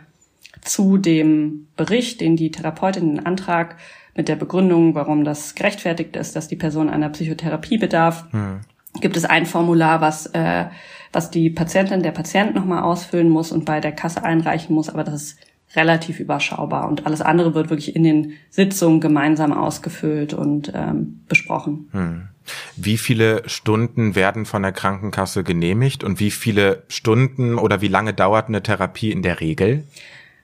zu 0.63 0.99
dem 0.99 1.69
Bericht, 1.77 2.21
den 2.21 2.37
die 2.37 2.51
Therapeutin 2.51 3.17
den 3.17 3.27
Antrag 3.27 3.77
mit 4.17 4.29
der 4.29 4.37
Begründung, 4.37 4.95
warum 4.95 5.25
das 5.25 5.55
gerechtfertigt 5.55 6.17
ist, 6.17 6.35
dass 6.35 6.49
die 6.49 6.57
Person 6.57 6.89
einer 6.89 7.11
Psychotherapie 7.11 7.79
bedarf, 7.79 8.25
hm. 8.33 8.61
gibt 9.01 9.17
es 9.17 9.25
ein 9.25 9.47
Formular, 9.47 10.01
was 10.01 10.27
äh, 10.27 10.67
was 11.13 11.31
die 11.31 11.51
Patientin, 11.51 12.03
der 12.03 12.13
Patient 12.13 12.55
nochmal 12.55 12.83
ausfüllen 12.83 13.29
muss 13.29 13.53
und 13.53 13.65
bei 13.65 13.81
der 13.81 13.93
Kasse 13.93 14.25
einreichen 14.25 14.75
muss, 14.75 14.89
aber 14.89 15.05
das 15.05 15.15
ist 15.15 15.39
relativ 15.75 16.21
überschaubar 16.21 16.89
und 16.89 17.07
alles 17.07 17.21
andere 17.21 17.55
wird 17.55 17.71
wirklich 17.71 17.95
in 17.97 18.05
den 18.05 18.33
Sitzungen 18.51 19.01
gemeinsam 19.01 19.53
ausgefüllt 19.53 20.33
und 20.33 20.73
ähm, 20.75 21.21
besprochen. 21.29 21.89
Hm. 21.93 22.29
Wie 22.77 22.97
viele 22.97 23.43
Stunden 23.49 24.15
werden 24.15 24.47
von 24.47 24.63
der 24.63 24.73
Krankenkasse 24.73 25.43
genehmigt 25.43 26.05
und 26.05 26.21
wie 26.21 26.31
viele 26.31 26.85
Stunden 26.89 27.59
oder 27.59 27.81
wie 27.81 27.89
lange 27.89 28.15
dauert 28.15 28.49
eine 28.49 28.63
Therapie 28.63 29.11
in 29.11 29.23
der 29.23 29.41
Regel? 29.41 29.85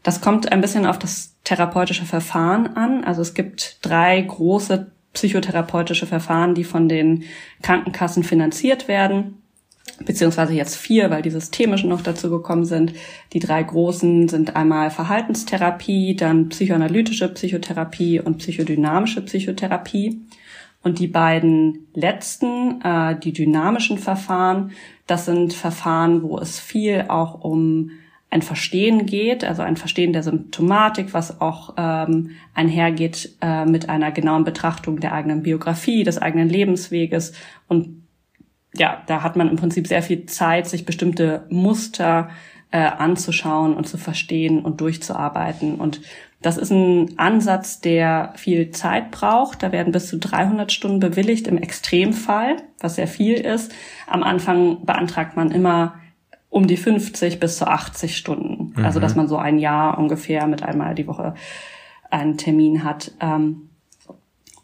Das 0.03 0.21
kommt 0.21 0.51
ein 0.51 0.61
bisschen 0.61 0.85
auf 0.85 0.99
das 0.99 1.37
therapeutische 1.45 2.05
Verfahren 2.05 2.77
an. 2.77 3.05
Also 3.05 3.23
es 3.23 3.35
gibt 3.35 3.79
drei 3.83 4.21
große 4.21 4.91
psychotherapeutische 5.13 6.07
Verfahren, 6.07 6.55
die 6.55 6.65
von 6.65 6.89
den 6.89 7.25
Krankenkassen 7.63 8.25
finanziert 8.25 8.89
werden 8.89 9.42
beziehungsweise 10.05 10.55
jetzt 10.55 10.77
vier, 10.77 11.11
weil 11.11 11.23
die 11.23 11.31
systemischen 11.31 11.89
noch 11.89 12.03
dazu 12.03 12.31
gekommen 12.31 12.65
sind. 12.65 12.95
Die 13.33 13.39
drei 13.39 13.63
großen 13.63 14.29
sind 14.29 14.57
einmal 14.57 14.91
Verhaltenstherapie, 14.91 16.17
dann 16.17 16.49
psychoanalytische 16.49 17.29
Psychotherapie 17.29 18.21
und 18.21 18.39
psychodynamische 18.39 19.23
Psychotherapie. 19.23 20.21
Und 20.83 20.99
die 20.99 21.07
beiden 21.07 21.87
letzten, 21.95 22.81
äh, 22.83 23.17
die 23.19 23.33
dynamischen 23.33 23.99
Verfahren, 23.99 24.73
das 25.07 25.27
sind 25.27 25.55
Verfahren, 25.55 26.23
wo 26.23 26.39
es 26.39 26.59
viel 26.59 27.05
auch 27.09 27.43
um 27.43 27.91
ein 28.31 28.43
Verstehen 28.43 29.05
geht, 29.05 29.45
also 29.45 29.63
ein 29.63 29.77
Verstehen 29.77 30.15
der 30.15 30.23
Symptomatik, 30.23 31.13
was 31.13 31.41
auch 31.41 31.75
ähm, 31.77 32.31
einhergeht 32.55 33.37
äh, 33.43 33.67
mit 33.67 33.91
einer 33.91 34.11
genauen 34.11 34.45
Betrachtung 34.45 35.01
der 35.01 35.13
eigenen 35.13 35.43
Biografie, 35.43 36.03
des 36.03 36.17
eigenen 36.17 36.49
Lebensweges 36.49 37.35
und 37.69 38.02
ja, 38.75 39.03
da 39.07 39.23
hat 39.23 39.37
man 39.37 39.49
im 39.49 39.57
Prinzip 39.57 39.87
sehr 39.87 40.03
viel 40.03 40.27
Zeit, 40.27 40.67
sich 40.67 40.85
bestimmte 40.85 41.47
Muster 41.51 42.31
äh, 42.71 42.79
anzuschauen 42.79 43.75
und 43.75 43.87
zu 43.87 43.99
verstehen 43.99 44.65
und 44.65 44.81
durchzuarbeiten. 44.81 45.75
Und 45.77 46.01
das 46.41 46.57
ist 46.57 46.71
ein 46.71 47.19
Ansatz, 47.19 47.81
der 47.81 48.33
viel 48.37 48.71
Zeit 48.71 49.11
braucht. 49.11 49.63
Da 49.63 49.73
werden 49.73 49.93
bis 49.93 50.09
zu 50.09 50.19
300 50.19 50.73
Stunden 50.73 50.99
bewilligt 50.99 51.47
im 51.47 51.59
Extremfall, 51.59 52.57
was 52.81 52.97
sehr 52.97 53.07
viel 53.07 53.35
ist. 53.35 53.73
Am 54.07 54.23
Anfang 54.23 54.85
beantragt 54.85 55.37
man 55.37 55.51
immer 55.51 55.95
um 56.49 56.67
die 56.67 56.77
50 56.77 57.41
bis 57.41 57.59
zu 57.59 57.67
80 57.67 58.17
Stunden. 58.17 58.73
Mhm. 58.77 58.85
Also 58.85 59.01
dass 59.01 59.15
man 59.15 59.29
so 59.29 59.37
ein 59.37 59.59
Jahr 59.59 59.99
ungefähr 59.99 60.47
mit 60.47 60.63
einmal 60.63 60.95
die 60.95 61.07
Woche 61.07 61.35
einen 62.11 62.37
Termin 62.37 62.85
hat. 62.85 63.13
Ähm, 63.21 63.71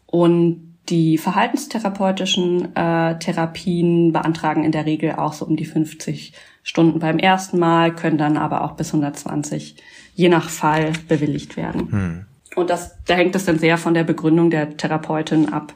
und 0.06 0.67
die 0.88 1.18
verhaltenstherapeutischen 1.18 2.74
äh, 2.74 3.18
Therapien 3.18 4.12
beantragen 4.12 4.64
in 4.64 4.72
der 4.72 4.86
Regel 4.86 5.12
auch 5.12 5.32
so 5.32 5.44
um 5.44 5.56
die 5.56 5.66
50 5.66 6.32
Stunden 6.62 6.98
beim 6.98 7.18
ersten 7.18 7.58
Mal, 7.58 7.94
können 7.94 8.18
dann 8.18 8.36
aber 8.36 8.62
auch 8.64 8.72
bis 8.72 8.88
120 8.88 9.76
je 10.14 10.28
nach 10.28 10.48
Fall 10.48 10.92
bewilligt 11.06 11.56
werden. 11.56 11.92
Hm. 11.92 12.24
Und 12.56 12.70
das, 12.70 12.96
da 13.04 13.14
hängt 13.14 13.36
es 13.36 13.44
dann 13.44 13.58
sehr 13.58 13.78
von 13.78 13.94
der 13.94 14.04
Begründung 14.04 14.50
der 14.50 14.76
Therapeutin 14.76 15.52
ab, 15.52 15.74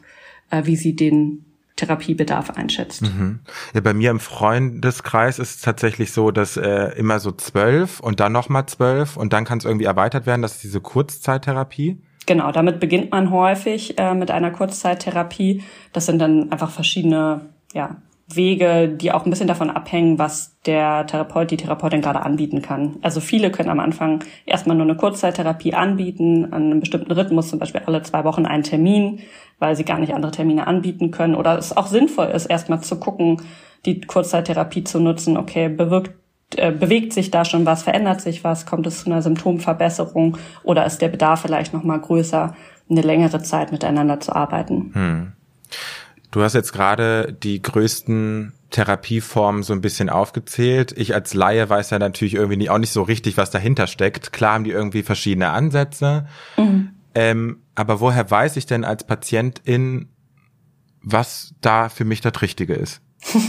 äh, 0.51 0.65
wie 0.65 0.77
sie 0.77 0.97
den 0.97 1.45
Therapiebedarf 1.77 2.51
einschätzt. 2.51 3.03
Mhm. 3.03 3.41
Ja, 3.73 3.81
bei 3.81 3.95
mir 3.95 4.11
im 4.11 4.21
Freundeskreis 4.21 5.39
ist 5.39 5.57
es 5.57 5.61
tatsächlich 5.63 6.13
so, 6.13 6.31
dass 6.31 6.57
äh, 6.57 6.91
immer 6.97 7.19
so 7.19 7.33
zwölf 7.33 8.01
und 8.01 8.21
dann 8.21 8.33
nochmal 8.33 8.67
zwölf 8.67 9.17
und 9.17 9.33
dann 9.33 9.45
kann 9.45 9.59
es 9.59 9.65
irgendwie 9.65 9.87
erweitert 9.87 10.27
werden. 10.27 10.43
Das 10.43 10.57
ist 10.57 10.65
diese 10.65 10.81
Kurzzeittherapie. 10.81 11.99
Genau, 12.27 12.53
damit 12.53 12.81
beginnt 12.81 13.11
man 13.11 13.31
häufig 13.31 13.99
äh, 13.99 14.15
mit 14.15 14.31
einer 14.31 14.51
Kurzzeittherapie. 14.51 15.63
Das 15.93 16.07
sind 16.07 16.19
dann 16.21 16.53
einfach 16.53 16.71
verschiedene 16.71 17.43
ja, 17.75 17.97
Wege, 18.37 18.89
die 18.89 19.13
auch 19.13 19.25
ein 19.25 19.31
bisschen 19.31 19.49
davon 19.49 19.71
abhängen, 19.71 20.19
was 20.19 20.57
der 20.65 21.07
Therapeut, 21.07 21.51
die 21.51 21.57
Therapeutin 21.57 22.01
gerade 22.01 22.21
anbieten 22.21 22.63
kann. 22.63 22.97
Also 23.03 23.21
viele 23.21 23.51
können 23.51 23.69
am 23.69 23.81
Anfang 23.81 24.25
erstmal 24.47 24.77
nur 24.77 24.87
eine 24.87 24.97
Kurzzeittherapie 24.97 25.75
anbieten, 25.75 26.53
an 26.53 26.65
einem 26.65 26.81
bestimmten 26.81 27.13
Rhythmus, 27.13 27.49
zum 27.49 27.59
Beispiel 27.59 27.83
alle 27.87 28.03
zwei 28.03 28.25
Wochen 28.25 28.47
einen 28.47 28.63
Termin, 28.63 29.21
weil 29.59 29.77
sie 29.77 29.85
gar 29.85 29.99
nicht 29.99 30.15
andere 30.15 30.33
Termine 30.33 30.67
anbieten 30.67 31.11
können. 31.11 31.35
Oder 31.35 31.59
es 31.59 31.77
auch 31.77 31.87
sinnvoll 31.87 32.27
ist, 32.27 32.47
erstmal 32.47 32.83
zu 32.83 32.99
gucken, 32.99 33.43
die 33.85 34.01
Kurzzeittherapie 34.01 34.85
zu 34.85 35.01
nutzen. 35.01 35.37
Okay, 35.37 35.69
bewirkt 35.69 36.13
äh, 36.59 36.73
bewegt 36.73 37.13
sich 37.13 37.31
da 37.31 37.45
schon 37.45 37.67
was, 37.67 37.83
verändert 37.83 38.21
sich 38.21 38.45
was, 38.45 38.67
kommt 38.67 38.87
es 38.87 39.05
zu 39.05 39.07
einer 39.07 39.23
Symptomverbesserung 39.23 40.39
oder 40.63 40.87
ist 40.87 41.03
der 41.03 41.09
Bedarf 41.09 41.43
vielleicht 41.43 41.73
noch 41.73 41.85
mal 41.85 42.01
größer, 42.01 42.55
eine 42.91 43.01
längere 43.01 43.43
Zeit 43.43 43.73
miteinander 43.73 44.21
zu 44.21 44.35
arbeiten. 44.35 44.91
Hm. 44.93 45.33
Du 46.31 46.43
hast 46.43 46.55
jetzt 46.55 46.73
gerade 46.73 47.33
die 47.33 47.61
größten 47.61 48.53
Therapieformen 48.71 49.63
so 49.63 49.73
ein 49.75 49.83
bisschen 49.83 50.09
aufgezählt. 50.09 50.93
Ich 50.97 51.15
als 51.15 51.35
Laie 51.35 51.69
weiß 51.69 51.91
ja 51.91 51.99
natürlich 51.99 52.35
irgendwie 52.35 52.57
nicht, 52.57 52.71
auch 52.71 52.79
nicht 52.79 52.93
so 52.93 53.03
richtig, 53.03 53.37
was 53.37 53.51
dahinter 53.51 53.87
steckt. 53.87 54.33
Klar 54.33 54.55
haben 54.55 54.65
die 54.65 54.71
irgendwie 54.71 55.03
verschiedene 55.03 55.51
Ansätze. 55.51 56.27
Mhm. 56.57 56.91
Ähm, 57.15 57.59
aber 57.75 58.01
woher 58.01 58.31
weiß 58.31 58.57
ich 58.57 58.65
denn 58.67 58.85
als 58.85 59.05
Patientin, 59.05 60.09
was 61.03 61.55
da 61.61 61.91
für 61.91 62.05
mich 62.05 62.23
das 62.23 62.41
Richtige 62.41 62.75
ist? 62.75 63.03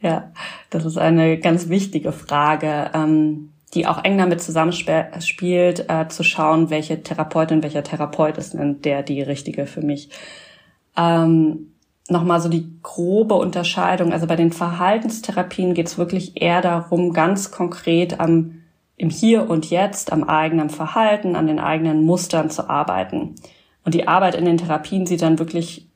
Ja, 0.00 0.32
das 0.70 0.84
ist 0.84 0.96
eine 0.96 1.38
ganz 1.38 1.68
wichtige 1.68 2.12
Frage, 2.12 2.90
ähm, 2.94 3.50
die 3.74 3.86
auch 3.86 4.04
eng 4.04 4.16
damit 4.18 4.40
zusammenspielt, 4.40 5.86
äh, 5.88 6.08
zu 6.08 6.22
schauen, 6.22 6.70
welche 6.70 7.02
Therapeutin, 7.02 7.62
welcher 7.62 7.82
Therapeut 7.82 8.38
ist 8.38 8.54
denn 8.54 8.80
der 8.82 9.02
die 9.02 9.22
richtige 9.22 9.66
für 9.66 9.82
mich. 9.82 10.10
Ähm, 10.96 11.72
Nochmal 12.10 12.40
so 12.40 12.48
die 12.48 12.72
grobe 12.82 13.34
Unterscheidung. 13.34 14.12
Also 14.14 14.26
bei 14.26 14.36
den 14.36 14.50
Verhaltenstherapien 14.50 15.74
geht 15.74 15.88
es 15.88 15.98
wirklich 15.98 16.40
eher 16.40 16.62
darum, 16.62 17.12
ganz 17.12 17.50
konkret 17.50 18.18
am, 18.18 18.62
im 18.96 19.10
Hier 19.10 19.50
und 19.50 19.68
Jetzt, 19.68 20.10
am 20.10 20.24
eigenen 20.24 20.70
Verhalten, 20.70 21.36
an 21.36 21.46
den 21.46 21.58
eigenen 21.58 22.06
Mustern 22.06 22.48
zu 22.48 22.70
arbeiten. 22.70 23.34
Und 23.84 23.94
die 23.94 24.08
Arbeit 24.08 24.36
in 24.36 24.46
den 24.46 24.56
Therapien 24.56 25.04
sieht 25.04 25.20
dann 25.20 25.38
wirklich 25.38 25.87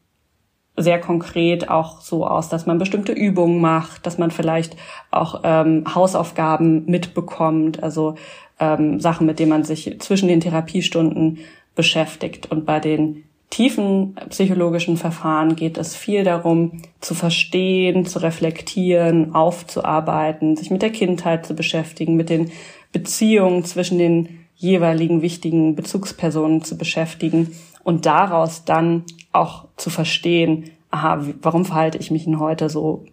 sehr 0.76 1.00
konkret 1.00 1.68
auch 1.68 2.00
so 2.00 2.26
aus, 2.26 2.48
dass 2.48 2.66
man 2.66 2.78
bestimmte 2.78 3.12
Übungen 3.12 3.60
macht, 3.60 4.06
dass 4.06 4.18
man 4.18 4.30
vielleicht 4.30 4.76
auch 5.10 5.42
ähm, 5.44 5.84
Hausaufgaben 5.94 6.84
mitbekommt, 6.86 7.82
also 7.82 8.14
ähm, 8.58 8.98
Sachen, 8.98 9.26
mit 9.26 9.38
denen 9.38 9.50
man 9.50 9.64
sich 9.64 10.00
zwischen 10.00 10.28
den 10.28 10.40
Therapiestunden 10.40 11.38
beschäftigt. 11.74 12.50
Und 12.50 12.64
bei 12.64 12.80
den 12.80 13.24
tiefen 13.50 14.16
psychologischen 14.30 14.96
Verfahren 14.96 15.56
geht 15.56 15.76
es 15.76 15.94
viel 15.94 16.24
darum, 16.24 16.80
zu 17.00 17.14
verstehen, 17.14 18.06
zu 18.06 18.20
reflektieren, 18.20 19.34
aufzuarbeiten, 19.34 20.56
sich 20.56 20.70
mit 20.70 20.80
der 20.80 20.90
Kindheit 20.90 21.44
zu 21.44 21.54
beschäftigen, 21.54 22.16
mit 22.16 22.30
den 22.30 22.50
Beziehungen 22.92 23.64
zwischen 23.64 23.98
den 23.98 24.41
jeweiligen 24.62 25.22
wichtigen 25.22 25.74
Bezugspersonen 25.74 26.62
zu 26.62 26.78
beschäftigen 26.78 27.50
und 27.82 28.06
daraus 28.06 28.64
dann 28.64 29.02
auch 29.32 29.66
zu 29.76 29.90
verstehen, 29.90 30.70
aha, 30.92 31.20
warum 31.42 31.64
verhalte 31.64 31.98
ich 31.98 32.12
mich 32.12 32.24
denn 32.24 32.38
heute 32.38 32.70
so, 32.70 33.04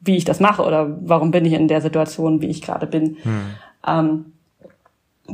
wie 0.00 0.16
ich 0.16 0.26
das 0.26 0.38
mache 0.38 0.62
oder 0.62 0.98
warum 1.00 1.30
bin 1.30 1.46
ich 1.46 1.54
in 1.54 1.66
der 1.66 1.80
Situation, 1.80 2.42
wie 2.42 2.48
ich 2.48 2.60
gerade 2.60 2.86
bin. 2.86 3.16
Hm. 3.22 3.40
Ähm, 3.86 4.24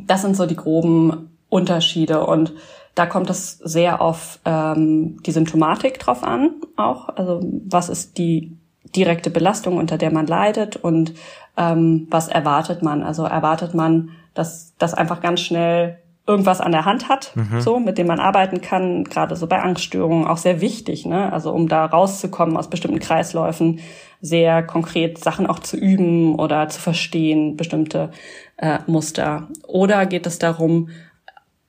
das 0.07 0.23
sind 0.23 0.37
so 0.37 0.47
die 0.47 0.57
groben 0.57 1.31
Unterschiede 1.49 2.25
und 2.25 2.55
da 2.95 3.07
kommt 3.07 3.29
es 3.29 3.59
sehr 3.59 4.01
auf 4.01 4.39
ähm, 4.45 5.21
die 5.25 5.33
Symptomatik 5.33 5.99
drauf 5.99 6.23
an, 6.23 6.51
auch. 6.77 7.09
Also 7.09 7.41
was 7.67 7.89
ist 7.89 8.17
die 8.17 8.57
direkte 8.95 9.31
Belastung, 9.31 9.77
unter 9.77 9.99
der 9.99 10.13
man 10.13 10.29
leidet 10.29 10.77
und 10.77 11.15
ähm, 11.57 12.07
was 12.11 12.29
erwartet 12.29 12.83
man? 12.83 13.03
Also 13.03 13.25
erwartet 13.25 13.75
man, 13.75 14.11
dass 14.35 14.75
das 14.79 14.95
einfach 14.95 15.21
ganz 15.21 15.41
schnell 15.41 15.99
irgendwas 16.27 16.61
an 16.61 16.73
der 16.73 16.87
Hand 16.87 17.09
hat, 17.09 17.33
mhm. 17.35 17.61
so 17.61 17.79
mit 17.79 17.99
dem 17.99 18.07
man 18.07 18.19
arbeiten 18.19 18.61
kann, 18.63 19.05
gerade 19.05 19.37
so 19.37 19.47
bei 19.47 19.61
Angststörungen 19.61 20.27
auch 20.27 20.39
sehr 20.39 20.61
wichtig, 20.61 21.05
ne? 21.05 21.31
Also 21.33 21.53
um 21.53 21.69
da 21.69 21.85
rauszukommen 21.85 22.57
aus 22.57 22.71
bestimmten 22.71 22.99
Kreisläufen, 22.99 23.81
sehr 24.23 24.63
konkret 24.63 25.23
Sachen 25.23 25.47
auch 25.47 25.59
zu 25.59 25.77
üben 25.77 26.35
oder 26.37 26.69
zu 26.69 26.81
verstehen, 26.81 27.57
bestimmte 27.57 28.11
äh, 28.57 28.79
Muster. 28.87 29.49
Oder 29.67 30.07
geht 30.07 30.27
es 30.27 30.39
darum, 30.39 30.89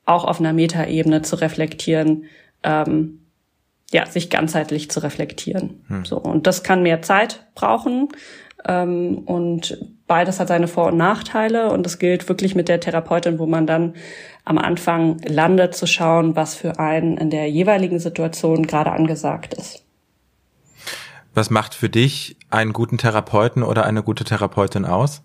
auch 0.06 0.23
auf 0.23 0.39
einer 0.39 0.54
Metaebene 0.54 1.21
zu 1.21 1.36
reflektieren, 1.36 2.25
ähm, 2.63 3.25
ja, 3.91 4.06
sich 4.06 4.30
ganzheitlich 4.30 4.89
zu 4.89 5.01
reflektieren. 5.01 5.84
Mhm. 5.89 6.06
So 6.06 6.17
und 6.17 6.47
das 6.47 6.63
kann 6.63 6.82
mehr 6.82 7.01
Zeit 7.01 7.45
brauchen. 7.56 8.08
Ähm, 8.65 9.17
und 9.25 9.78
beides 10.08 10.39
hat 10.39 10.48
seine 10.48 10.68
Vor- 10.68 10.88
und 10.88 10.98
Nachteile 10.98 11.72
und 11.72 11.86
es 11.86 12.00
gilt 12.00 12.28
wirklich 12.30 12.56
mit 12.56 12.68
der 12.68 12.80
Therapeutin, 12.80 13.39
wo 13.39 13.46
man 13.46 13.65
dann 13.68 13.96
am 14.44 14.58
Anfang 14.58 15.20
landet, 15.20 15.76
zu 15.76 15.88
schauen, 15.88 16.36
was 16.36 16.56
für 16.56 16.80
einen 16.80 17.18
in 17.18 17.30
der 17.30 17.50
jeweiligen 17.50 18.00
Situation 18.00 18.68
gerade 18.68 18.91
angesagt 18.91 19.54
ist. 19.54 19.84
Was 21.34 21.50
macht 21.50 21.74
für 21.74 21.89
dich 21.89 22.38
einen 22.50 22.72
guten 22.72 22.98
Therapeuten 22.98 23.63
oder 23.63 23.86
eine 23.86 24.04
gute 24.04 24.24
Therapeutin 24.24 24.86
aus? 24.86 25.22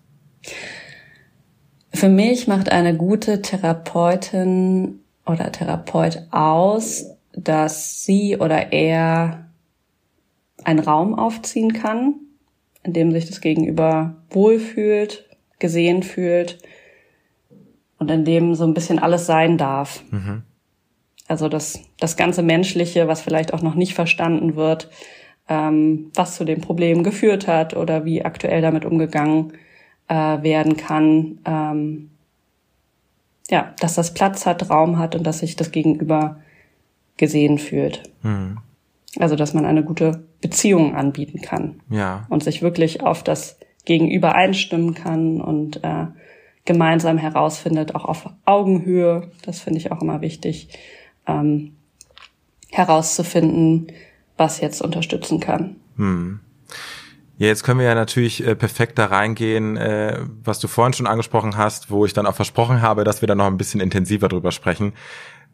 Für 1.93 2.09
mich 2.09 2.47
macht 2.47 2.71
eine 2.71 2.95
gute 2.95 3.41
Therapeutin 3.41 4.99
oder 5.25 5.51
Therapeut 5.51 6.23
aus, 6.31 7.05
dass 7.33 8.03
sie 8.03 8.37
oder 8.37 8.73
er 8.73 9.45
einen 10.63 10.79
Raum 10.79 11.17
aufziehen 11.17 11.73
kann, 11.73 12.15
in 12.83 12.93
dem 12.93 13.11
sich 13.11 13.27
das 13.27 13.41
Gegenüber 13.41 14.15
wohlfühlt, 14.29 15.29
gesehen 15.59 16.03
fühlt 16.03 16.59
und 17.99 18.09
in 18.09 18.25
dem 18.25 18.55
so 18.55 18.63
ein 18.63 18.73
bisschen 18.73 18.99
alles 18.99 19.25
sein 19.25 19.57
darf. 19.57 20.03
Mhm. 20.11 20.43
Also 21.27 21.47
das, 21.47 21.79
das 21.99 22.17
ganze 22.17 22.43
Menschliche, 22.43 23.07
was 23.07 23.21
vielleicht 23.21 23.53
auch 23.53 23.61
noch 23.61 23.75
nicht 23.75 23.93
verstanden 23.93 24.55
wird, 24.55 24.89
ähm, 25.47 26.11
was 26.15 26.35
zu 26.35 26.43
dem 26.43 26.61
Problem 26.61 27.03
geführt 27.03 27.47
hat 27.47 27.75
oder 27.75 28.05
wie 28.05 28.25
aktuell 28.25 28.61
damit 28.61 28.85
umgegangen 28.85 29.53
äh, 30.07 30.13
werden 30.13 30.77
kann. 30.77 31.39
Ähm, 31.45 32.09
ja, 33.49 33.73
dass 33.79 33.95
das 33.95 34.13
Platz 34.13 34.45
hat, 34.45 34.69
Raum 34.69 34.97
hat 34.97 35.15
und 35.15 35.23
dass 35.23 35.39
sich 35.39 35.55
das 35.55 35.71
Gegenüber 35.71 36.39
gesehen 37.17 37.59
fühlt. 37.59 38.03
Mhm. 38.23 38.57
Also, 39.19 39.35
dass 39.35 39.53
man 39.53 39.65
eine 39.65 39.83
gute 39.83 40.25
Beziehung 40.41 40.95
anbieten 40.95 41.41
kann. 41.41 41.81
Ja. 41.89 42.25
Und 42.29 42.43
sich 42.43 42.61
wirklich 42.61 43.01
auf 43.01 43.23
das 43.23 43.59
Gegenüber 43.85 44.35
einstimmen 44.35 44.93
kann 44.93 45.41
und 45.41 45.83
äh, 45.83 46.07
gemeinsam 46.65 47.17
herausfindet, 47.17 47.95
auch 47.95 48.05
auf 48.05 48.29
Augenhöhe, 48.45 49.31
das 49.43 49.59
finde 49.59 49.79
ich 49.79 49.91
auch 49.91 50.01
immer 50.01 50.21
wichtig, 50.21 50.69
ähm, 51.27 51.75
herauszufinden, 52.69 53.87
was 54.37 54.61
jetzt 54.61 54.81
unterstützen 54.81 55.39
kann. 55.39 55.75
Hm. 55.97 56.39
Ja, 57.37 57.47
jetzt 57.47 57.63
können 57.63 57.79
wir 57.79 57.87
ja 57.87 57.95
natürlich 57.95 58.45
äh, 58.45 58.55
perfekt 58.55 58.99
da 58.99 59.05
reingehen, 59.05 59.75
äh, 59.75 60.19
was 60.43 60.59
du 60.59 60.67
vorhin 60.67 60.93
schon 60.93 61.07
angesprochen 61.07 61.57
hast, 61.57 61.89
wo 61.89 62.05
ich 62.05 62.13
dann 62.13 62.27
auch 62.27 62.35
versprochen 62.35 62.83
habe, 62.83 63.03
dass 63.03 63.21
wir 63.21 63.27
da 63.27 63.33
noch 63.33 63.47
ein 63.47 63.57
bisschen 63.57 63.81
intensiver 63.81 64.29
drüber 64.29 64.51
sprechen. 64.51 64.93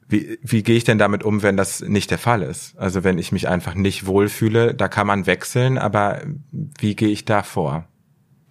Wie, 0.10 0.39
wie 0.41 0.63
gehe 0.63 0.78
ich 0.78 0.86
denn 0.86 0.98
damit 0.98 1.24
um, 1.24 1.43
wenn 1.43 1.58
das 1.58 1.82
nicht 1.82 2.12
der 2.12 2.17
Fall 2.17 2.41
ist? 2.41 2.78
Also 2.78 3.04
wenn 3.04 3.17
ich 3.17 3.32
mich 3.32 3.48
einfach 3.48 3.76
nicht 3.76 4.06
wohlfühle, 4.06 4.74
da 4.74 4.88
kann 4.88 5.08
man 5.08 5.26
wechseln, 5.28 5.78
aber 5.78 6.22
wie 6.52 6.96
gehe 6.96 7.10
ich 7.10 7.26
da 7.26 7.43
vor? 7.43 7.88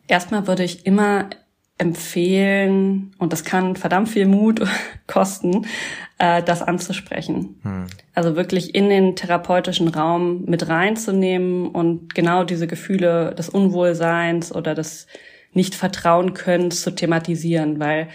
Erstmal 0.07 0.47
würde 0.47 0.65
ich 0.65 0.85
immer 0.85 1.31
empfehlen, 1.79 3.15
und 3.19 3.33
das 3.33 3.45
kann 3.45 3.77
verdammt 3.77 4.09
viel 4.09 4.27
Mut 4.27 4.67
kosten, 5.07 5.67
äh, 6.19 6.43
das 6.43 6.63
anzusprechen. 6.63 7.59
Hm. 7.63 7.87
Also 8.15 8.37
wirklich 8.37 8.75
in 8.75 8.89
den 8.89 9.17
therapeutischen 9.17 9.89
Raum 9.89 10.45
mit 10.45 10.69
reinzunehmen 10.69 11.69
und 11.69 12.15
genau 12.15 12.45
diese 12.45 12.67
Gefühle 12.67 13.35
des 13.35 13.49
Unwohlseins 13.49 14.55
oder 14.55 14.75
des 14.75 15.07
Nicht-Vertrauen 15.53 16.35
können 16.35 16.71
zu 16.71 16.95
thematisieren, 16.95 17.81
weil 17.81 18.09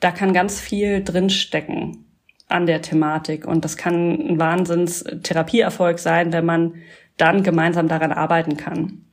da 0.00 0.10
kann 0.10 0.32
ganz 0.32 0.60
viel 0.60 1.02
drinstecken 1.02 2.06
an 2.52 2.66
der 2.66 2.82
Thematik 2.82 3.46
und 3.46 3.64
das 3.64 3.76
kann 3.76 4.12
ein 4.12 4.38
Wahnsinns-Therapieerfolg 4.38 5.98
sein, 5.98 6.32
wenn 6.32 6.44
man 6.44 6.74
dann 7.16 7.42
gemeinsam 7.42 7.88
daran 7.88 8.12
arbeiten 8.12 8.56
kann. 8.56 9.04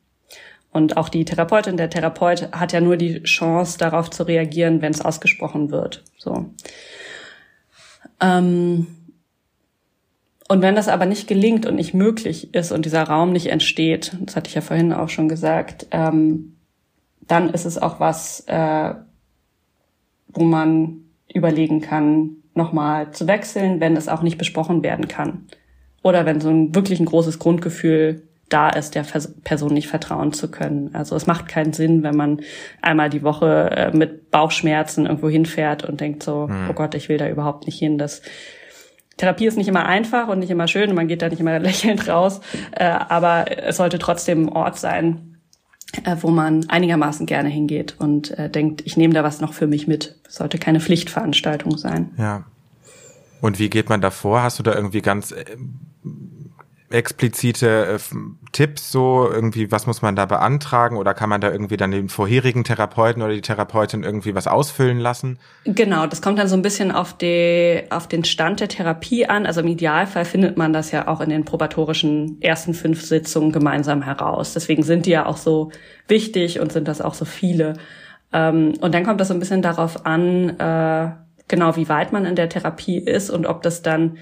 Und 0.71 0.97
auch 0.97 1.09
die 1.09 1.25
Therapeutin, 1.25 1.77
der 1.77 1.89
Therapeut 1.89 2.51
hat 2.51 2.73
ja 2.73 2.81
nur 2.81 2.95
die 2.95 3.23
Chance, 3.23 3.77
darauf 3.77 4.09
zu 4.11 4.23
reagieren, 4.23 4.81
wenn 4.81 4.91
es 4.91 5.01
ausgesprochen 5.01 5.71
wird. 5.71 6.03
So. 6.17 6.51
Ähm 8.21 8.87
und 10.47 10.61
wenn 10.61 10.75
das 10.75 10.87
aber 10.87 11.05
nicht 11.05 11.27
gelingt 11.27 11.65
und 11.65 11.75
nicht 11.75 11.93
möglich 11.93 12.53
ist 12.53 12.71
und 12.71 12.85
dieser 12.85 13.03
Raum 13.03 13.31
nicht 13.31 13.47
entsteht, 13.47 14.15
das 14.21 14.35
hatte 14.35 14.47
ich 14.49 14.55
ja 14.55 14.61
vorhin 14.61 14.93
auch 14.93 15.09
schon 15.09 15.29
gesagt, 15.29 15.87
ähm, 15.91 16.55
dann 17.21 17.49
ist 17.49 17.65
es 17.65 17.77
auch 17.77 17.99
was, 17.99 18.41
äh, 18.47 18.93
wo 20.27 20.43
man 20.43 21.01
überlegen 21.31 21.81
kann, 21.81 22.37
nochmal 22.53 23.11
zu 23.11 23.27
wechseln, 23.27 23.79
wenn 23.79 23.95
es 23.95 24.09
auch 24.09 24.21
nicht 24.21 24.37
besprochen 24.37 24.83
werden 24.83 25.07
kann. 25.07 25.45
Oder 26.03 26.25
wenn 26.25 26.41
so 26.41 26.49
ein 26.49 26.73
wirklich 26.75 26.99
ein 26.99 27.05
großes 27.05 27.39
Grundgefühl 27.39 28.23
da 28.49 28.69
ist, 28.69 28.95
der 28.95 29.05
Person 29.43 29.73
nicht 29.73 29.87
vertrauen 29.87 30.33
zu 30.33 30.49
können. 30.49 30.89
Also 30.93 31.15
es 31.15 31.27
macht 31.27 31.47
keinen 31.47 31.73
Sinn, 31.73 32.03
wenn 32.03 32.15
man 32.15 32.41
einmal 32.81 33.09
die 33.09 33.23
Woche 33.23 33.69
äh, 33.71 33.95
mit 33.95 34.31
Bauchschmerzen 34.31 35.05
irgendwo 35.05 35.29
hinfährt 35.29 35.83
und 35.87 36.01
denkt 36.01 36.23
so, 36.23 36.47
hm. 36.47 36.67
oh 36.69 36.73
Gott, 36.73 36.95
ich 36.95 37.09
will 37.09 37.17
da 37.17 37.29
überhaupt 37.29 37.67
nicht 37.67 37.77
hin. 37.77 37.97
Das 37.97 38.21
Therapie 39.17 39.45
ist 39.45 39.57
nicht 39.57 39.67
immer 39.67 39.85
einfach 39.85 40.29
und 40.29 40.39
nicht 40.39 40.49
immer 40.49 40.67
schön 40.67 40.89
und 40.89 40.95
man 40.95 41.07
geht 41.07 41.21
da 41.21 41.29
nicht 41.29 41.39
immer 41.39 41.59
lächelnd 41.59 42.07
raus, 42.07 42.41
äh, 42.71 42.85
aber 42.85 43.45
es 43.65 43.77
sollte 43.77 43.99
trotzdem 43.99 44.45
ein 44.45 44.49
Ort 44.49 44.77
sein, 44.77 45.28
äh, 46.03 46.15
wo 46.21 46.29
man 46.29 46.69
einigermaßen 46.69 47.25
gerne 47.25 47.49
hingeht 47.49 47.95
und 47.99 48.35
denkt, 48.53 48.81
ich 48.85 48.97
nehme 48.97 49.13
da 49.13 49.23
was 49.23 49.41
noch 49.41 49.53
für 49.53 49.67
mich 49.67 49.87
mit. 49.87 50.15
Sollte 50.27 50.57
keine 50.57 50.79
Pflichtveranstaltung 50.79 51.77
sein. 51.77 52.11
Ja. 52.17 52.45
Und 53.41 53.59
wie 53.59 53.69
geht 53.69 53.89
man 53.89 54.01
da 54.01 54.11
vor? 54.11 54.43
Hast 54.43 54.59
du 54.59 54.63
da 54.63 54.73
irgendwie 54.75 55.01
ganz 55.01 55.33
explizite 56.91 57.85
äh, 57.85 58.15
Tipps 58.51 58.91
so 58.91 59.29
irgendwie, 59.31 59.71
was 59.71 59.85
muss 59.85 60.01
man 60.01 60.15
da 60.15 60.25
beantragen 60.25 60.97
oder 60.97 61.13
kann 61.13 61.29
man 61.29 61.39
da 61.39 61.51
irgendwie 61.51 61.77
dann 61.77 61.91
den 61.91 62.09
vorherigen 62.09 62.63
Therapeuten 62.63 63.21
oder 63.21 63.33
die 63.33 63.41
Therapeutin 63.41 64.03
irgendwie 64.03 64.33
was 64.33 64.47
ausfüllen 64.47 64.99
lassen? 64.99 65.39
Genau, 65.65 66.07
das 66.07 66.21
kommt 66.21 66.39
dann 66.39 66.47
so 66.47 66.55
ein 66.55 66.61
bisschen 66.61 66.91
auf, 66.91 67.15
die, 67.15 67.83
auf 67.89 68.07
den 68.07 68.23
Stand 68.23 68.59
der 68.59 68.69
Therapie 68.69 69.27
an. 69.27 69.45
Also 69.45 69.61
im 69.61 69.67
Idealfall 69.67 70.25
findet 70.25 70.57
man 70.57 70.73
das 70.73 70.91
ja 70.91 71.07
auch 71.07 71.21
in 71.21 71.29
den 71.29 71.45
probatorischen 71.45 72.41
ersten 72.41 72.73
fünf 72.73 73.03
Sitzungen 73.03 73.51
gemeinsam 73.51 74.01
heraus. 74.01 74.53
Deswegen 74.53 74.83
sind 74.83 75.05
die 75.05 75.11
ja 75.11 75.25
auch 75.25 75.37
so 75.37 75.71
wichtig 76.07 76.59
und 76.59 76.71
sind 76.71 76.87
das 76.87 77.01
auch 77.01 77.13
so 77.13 77.25
viele. 77.25 77.73
Ähm, 78.33 78.73
und 78.81 78.93
dann 78.93 79.03
kommt 79.03 79.21
das 79.21 79.27
so 79.27 79.33
ein 79.33 79.39
bisschen 79.39 79.61
darauf 79.61 80.05
an, 80.05 80.59
äh, 80.59 81.11
genau 81.47 81.75
wie 81.75 81.89
weit 81.89 82.13
man 82.13 82.25
in 82.25 82.35
der 82.35 82.49
Therapie 82.49 82.97
ist 82.97 83.29
und 83.29 83.45
ob 83.45 83.61
das 83.61 83.81
dann 83.81 84.17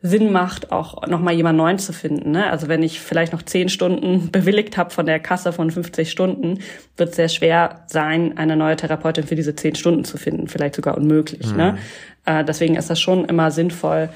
Sinn 0.00 0.30
macht, 0.30 0.70
auch 0.70 1.06
nochmal 1.08 1.34
jemand 1.34 1.58
neuen 1.58 1.78
zu 1.80 1.92
finden. 1.92 2.30
Ne? 2.30 2.48
Also 2.48 2.68
wenn 2.68 2.84
ich 2.84 3.00
vielleicht 3.00 3.32
noch 3.32 3.42
zehn 3.42 3.68
Stunden 3.68 4.30
bewilligt 4.32 4.76
habe 4.76 4.90
von 4.90 5.06
der 5.06 5.18
Kasse 5.18 5.52
von 5.52 5.70
50 5.70 6.10
Stunden, 6.10 6.60
wird 6.96 7.10
es 7.10 7.16
sehr 7.16 7.28
schwer 7.28 7.84
sein, 7.86 8.38
eine 8.38 8.56
neue 8.56 8.76
Therapeutin 8.76 9.24
für 9.24 9.34
diese 9.34 9.56
zehn 9.56 9.74
Stunden 9.74 10.04
zu 10.04 10.16
finden, 10.16 10.46
vielleicht 10.46 10.76
sogar 10.76 10.96
unmöglich. 10.96 11.46
Ne? 11.46 11.52
Mhm. 11.52 11.56
Ne? 11.56 11.78
Äh, 12.26 12.44
deswegen 12.44 12.76
ist 12.76 12.90
das 12.90 13.00
schon 13.00 13.24
immer 13.24 13.50
sinnvoll, 13.50 14.08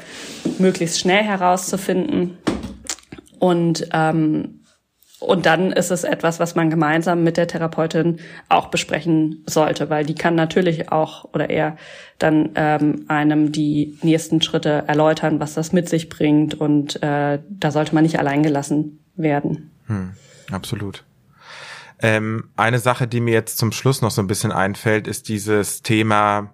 möglichst 0.58 1.00
schnell 1.00 1.24
herauszufinden. 1.24 2.38
Und 3.40 3.88
ähm, 3.92 4.61
und 5.22 5.46
dann 5.46 5.72
ist 5.72 5.90
es 5.90 6.04
etwas, 6.04 6.40
was 6.40 6.54
man 6.54 6.68
gemeinsam 6.68 7.22
mit 7.22 7.36
der 7.36 7.46
Therapeutin 7.46 8.18
auch 8.48 8.68
besprechen 8.68 9.44
sollte, 9.46 9.88
weil 9.88 10.04
die 10.04 10.14
kann 10.14 10.34
natürlich 10.34 10.90
auch 10.90 11.24
oder 11.32 11.48
er 11.48 11.76
dann 12.18 12.50
ähm, 12.56 13.04
einem 13.08 13.52
die 13.52 13.98
nächsten 14.02 14.42
Schritte 14.42 14.84
erläutern, 14.86 15.40
was 15.40 15.54
das 15.54 15.72
mit 15.72 15.88
sich 15.88 16.08
bringt. 16.08 16.54
Und 16.54 17.02
äh, 17.02 17.38
da 17.48 17.70
sollte 17.70 17.94
man 17.94 18.04
nicht 18.04 18.18
alleingelassen 18.18 18.98
werden. 19.16 19.70
Hm, 19.86 20.12
absolut. 20.50 21.04
Ähm, 22.00 22.48
eine 22.56 22.80
Sache, 22.80 23.06
die 23.06 23.20
mir 23.20 23.32
jetzt 23.32 23.58
zum 23.58 23.70
Schluss 23.70 24.02
noch 24.02 24.10
so 24.10 24.20
ein 24.22 24.26
bisschen 24.26 24.50
einfällt, 24.50 25.06
ist 25.06 25.28
dieses 25.28 25.82
Thema 25.82 26.52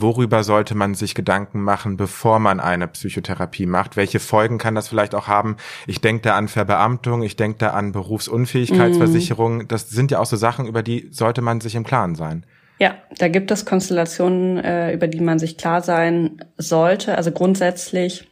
Worüber 0.00 0.44
sollte 0.44 0.74
man 0.74 0.94
sich 0.94 1.14
Gedanken 1.14 1.62
machen, 1.62 1.96
bevor 1.96 2.38
man 2.38 2.60
eine 2.60 2.88
Psychotherapie 2.88 3.66
macht? 3.66 3.96
Welche 3.96 4.20
Folgen 4.20 4.58
kann 4.58 4.74
das 4.74 4.88
vielleicht 4.88 5.14
auch 5.14 5.28
haben? 5.28 5.56
Ich 5.86 6.00
denke 6.00 6.22
da 6.22 6.36
an 6.36 6.48
Verbeamtung, 6.48 7.22
ich 7.22 7.36
denke 7.36 7.58
da 7.58 7.70
an 7.70 7.92
Berufsunfähigkeitsversicherung. 7.92 9.58
Mm. 9.58 9.68
Das 9.68 9.90
sind 9.90 10.10
ja 10.10 10.20
auch 10.20 10.26
so 10.26 10.36
Sachen, 10.36 10.66
über 10.66 10.82
die 10.82 11.08
sollte 11.10 11.42
man 11.42 11.60
sich 11.60 11.74
im 11.74 11.84
Klaren 11.84 12.14
sein. 12.14 12.46
Ja, 12.78 12.94
da 13.18 13.28
gibt 13.28 13.50
es 13.50 13.66
Konstellationen, 13.66 14.56
äh, 14.56 14.94
über 14.94 15.06
die 15.06 15.20
man 15.20 15.38
sich 15.38 15.58
klar 15.58 15.82
sein 15.82 16.42
sollte. 16.56 17.14
Also 17.14 17.30
grundsätzlich 17.30 18.29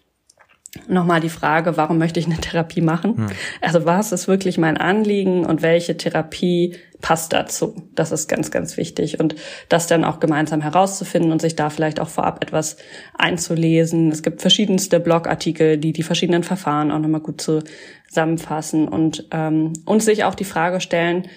nochmal 0.87 1.21
die 1.21 1.29
Frage, 1.29 1.77
warum 1.77 1.99
möchte 1.99 2.21
ich 2.21 2.27
eine 2.27 2.37
Therapie 2.37 2.81
machen? 2.81 3.17
Hm. 3.17 3.27
Also 3.61 3.85
was 3.85 4.13
ist 4.13 4.29
wirklich 4.29 4.59
mein 4.59 4.77
Anliegen 4.77 5.47
und 5.47 5.63
welche 5.63 5.97
Therapie 5.97 6.77
passt 7.01 7.33
dazu? 7.33 7.89
Das 7.95 8.13
ist 8.13 8.29
ganz, 8.29 8.51
ganz 8.51 8.77
wichtig. 8.77 9.19
Und 9.21 9.35
das 9.69 9.87
dann 9.87 10.05
auch 10.05 10.21
gemeinsam 10.21 10.61
herauszufinden 10.61 11.33
und 11.33 11.41
sich 11.41 11.57
da 11.57 11.71
vielleicht 11.71 12.01
auch 12.01 12.09
vorab 12.09 12.43
etwas 12.43 12.77
einzulesen. 13.17 14.13
Es 14.13 14.23
gibt 14.23 14.41
verschiedenste 14.41 15.01
Blogartikel, 15.01 15.79
die 15.79 15.93
die 15.93 16.03
verschiedenen 16.03 16.45
Verfahren 16.45 16.91
auch 16.91 16.99
nochmal 16.99 17.21
gut 17.21 17.41
zusammenfassen 17.41 18.89
und, 18.89 19.27
ähm, 19.31 19.73
und 19.85 20.03
sich 20.03 20.25
auch 20.25 20.35
die 20.35 20.45
Frage 20.45 20.81
stellen, 20.81 21.29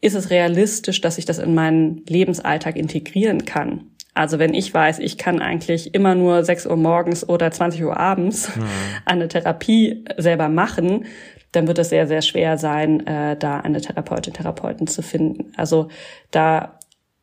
ist 0.00 0.14
es 0.14 0.30
realistisch, 0.30 1.00
dass 1.00 1.18
ich 1.18 1.24
das 1.24 1.38
in 1.38 1.54
meinen 1.54 2.04
Lebensalltag 2.06 2.76
integrieren 2.76 3.44
kann? 3.44 3.90
Also 4.18 4.40
wenn 4.40 4.52
ich 4.52 4.74
weiß, 4.74 4.98
ich 4.98 5.16
kann 5.16 5.40
eigentlich 5.40 5.94
immer 5.94 6.16
nur 6.16 6.44
6 6.44 6.66
Uhr 6.66 6.76
morgens 6.76 7.28
oder 7.28 7.52
20 7.52 7.84
Uhr 7.84 7.96
abends 7.96 8.54
mhm. 8.56 8.64
eine 9.04 9.28
Therapie 9.28 10.04
selber 10.16 10.48
machen, 10.48 11.06
dann 11.52 11.68
wird 11.68 11.78
es 11.78 11.90
sehr, 11.90 12.08
sehr 12.08 12.20
schwer 12.22 12.58
sein, 12.58 13.06
äh, 13.06 13.36
da 13.36 13.60
eine 13.60 13.80
Therapeutin, 13.80 14.34
Therapeuten 14.34 14.88
zu 14.88 15.02
finden. 15.02 15.52
Also 15.56 15.88
da 16.32 16.77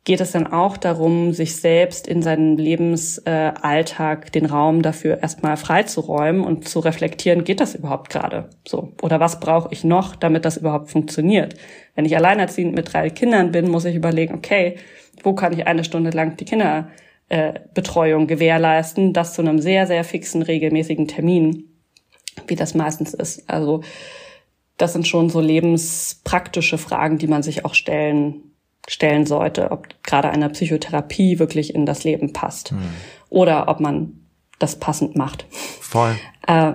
geht 0.06 0.22
es 0.22 0.32
dann 0.32 0.46
auch 0.48 0.78
darum, 0.78 1.34
sich 1.34 1.56
selbst 1.56 2.08
in 2.08 2.22
seinem 2.22 2.58
Lebensalltag 2.58 4.32
den 4.32 4.46
Raum 4.46 4.84
dafür 4.84 5.22
erstmal 5.22 5.58
freizuräumen 5.58 6.44
und 6.44 6.70
zu 6.70 6.80
reflektieren, 6.80 7.44
geht 7.44 7.60
das 7.60 7.74
überhaupt 7.74 8.12
gerade 8.12 8.50
so? 8.68 8.94
Oder 9.02 9.20
was 9.20 9.39
brauche 9.39 9.70
ich 9.72 9.84
noch, 9.84 10.15
damit 10.15 10.46
das 10.46 10.58
überhaupt 10.58 10.91
funktioniert? 10.91 11.56
Wenn 11.96 12.06
ich 12.06 12.15
alleinerziehend 12.15 12.76
mit 12.76 12.94
drei 12.94 13.10
Kindern 13.10 13.52
bin, 13.52 13.68
muss 13.68 13.86
ich 13.86 13.96
überlegen, 13.96 14.36
okay, 14.36 14.76
wo 15.24 15.34
kann 15.34 15.54
ich 15.54 15.65
eine 15.65 15.84
Stunde 15.84 16.12
lang 16.12 16.38
die 16.38 16.46
Kinderbetreuung 16.46 18.24
äh, 18.24 18.28
gewährleisten, 18.28 19.12
das 19.12 19.34
zu 19.34 19.41
einem 19.41 19.58
sehr, 19.60 19.88
sehr 19.88 20.04
fixen, 20.04 20.44
regelmäßigen 20.44 21.08
Termin, 21.08 21.63
wie 22.46 22.56
das 22.56 22.76
meistens 22.76 23.15
ist. 23.15 23.50
Also 23.50 23.82
das 24.78 24.94
sind 24.94 25.08
schon 25.08 25.32
so 25.32 25.41
lebenspraktische 25.41 26.78
Fragen, 26.78 27.18
die 27.18 27.28
man 27.28 27.41
sich 27.41 27.65
auch 27.65 27.74
stellen 27.74 28.52
stellen 28.88 29.26
sollte, 29.26 29.71
ob 29.71 29.88
gerade 30.04 30.30
eine 30.30 30.50
Psychotherapie 30.50 31.39
wirklich 31.39 31.74
in 31.74 31.86
das 31.86 32.04
Leben 32.04 32.34
passt 32.34 32.71
hm. 32.71 32.80
oder 33.30 33.67
ob 33.67 33.80
man 33.80 34.26
das 34.60 34.80
passend 34.80 35.15
macht. 35.15 35.45
Voll. 35.82 36.15
Äh, 36.48 36.74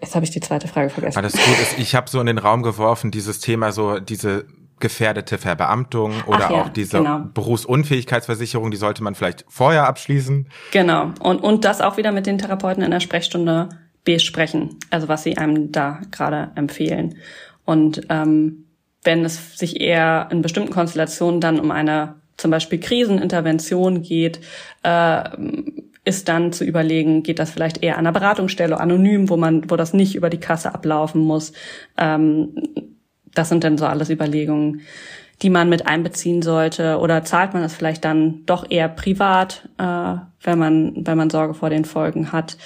jetzt 0.00 0.14
habe 0.14 0.24
ich 0.24 0.30
die 0.30 0.40
zweite 0.40 0.68
Frage 0.68 0.90
vergessen. 0.90 1.18
Alles 1.18 1.32
gut. 1.32 1.44
Ich 1.78 1.94
habe 1.94 2.08
so 2.08 2.20
in 2.20 2.26
den 2.26 2.38
Raum 2.38 2.62
geworfen, 2.62 3.10
dieses 3.10 3.40
Thema, 3.40 3.72
so 3.72 3.98
diese 3.98 4.46
gefährdete 4.78 5.38
Verbeamtung 5.38 6.12
oder 6.26 6.50
ja, 6.50 6.50
auch 6.50 6.68
diese 6.68 6.98
genau. 6.98 7.20
Berufsunfähigkeitsversicherung, 7.32 8.70
die 8.70 8.76
sollte 8.76 9.02
man 9.02 9.14
vielleicht 9.14 9.44
vorher 9.48 9.86
abschließen. 9.86 10.48
Genau. 10.72 11.12
Und, 11.20 11.38
und 11.38 11.64
das 11.64 11.80
auch 11.80 11.96
wieder 11.96 12.12
mit 12.12 12.26
den 12.26 12.38
Therapeuten 12.38 12.82
in 12.82 12.90
der 12.90 13.00
Sprechstunde 13.00 13.70
besprechen, 14.04 14.78
also 14.90 15.08
was 15.08 15.22
sie 15.22 15.38
einem 15.38 15.72
da 15.72 16.00
gerade 16.10 16.52
empfehlen. 16.56 17.16
Und 17.64 18.02
ähm, 18.10 18.65
wenn 19.06 19.24
es 19.24 19.58
sich 19.58 19.80
eher 19.80 20.28
in 20.30 20.42
bestimmten 20.42 20.72
Konstellationen 20.72 21.40
dann 21.40 21.58
um 21.58 21.70
eine 21.70 22.16
zum 22.36 22.50
Beispiel 22.50 22.78
Krisenintervention 22.78 24.02
geht, 24.02 24.40
äh, 24.82 25.22
ist 26.04 26.28
dann 26.28 26.52
zu 26.52 26.64
überlegen, 26.64 27.22
geht 27.22 27.38
das 27.38 27.50
vielleicht 27.50 27.82
eher 27.82 27.94
an 27.94 28.06
einer 28.06 28.12
Beratungsstelle, 28.12 28.78
anonym, 28.78 29.28
wo 29.28 29.36
man, 29.36 29.70
wo 29.70 29.76
das 29.76 29.92
nicht 29.92 30.14
über 30.14 30.30
die 30.30 30.40
Kasse 30.40 30.72
ablaufen 30.74 31.22
muss. 31.22 31.52
Ähm, 31.96 32.54
das 33.34 33.48
sind 33.48 33.64
dann 33.64 33.78
so 33.78 33.86
alles 33.86 34.10
Überlegungen, 34.10 34.82
die 35.42 35.50
man 35.50 35.68
mit 35.68 35.86
einbeziehen 35.86 36.42
sollte. 36.42 36.98
Oder 36.98 37.24
zahlt 37.24 37.54
man 37.54 37.62
das 37.62 37.74
vielleicht 37.74 38.04
dann 38.04 38.44
doch 38.46 38.70
eher 38.70 38.88
privat, 38.88 39.68
äh, 39.78 40.14
wenn 40.42 40.58
man, 40.58 41.06
wenn 41.06 41.18
man 41.18 41.30
Sorge 41.30 41.54
vor 41.54 41.70
den 41.70 41.84
Folgen 41.84 42.32
hat. 42.32 42.56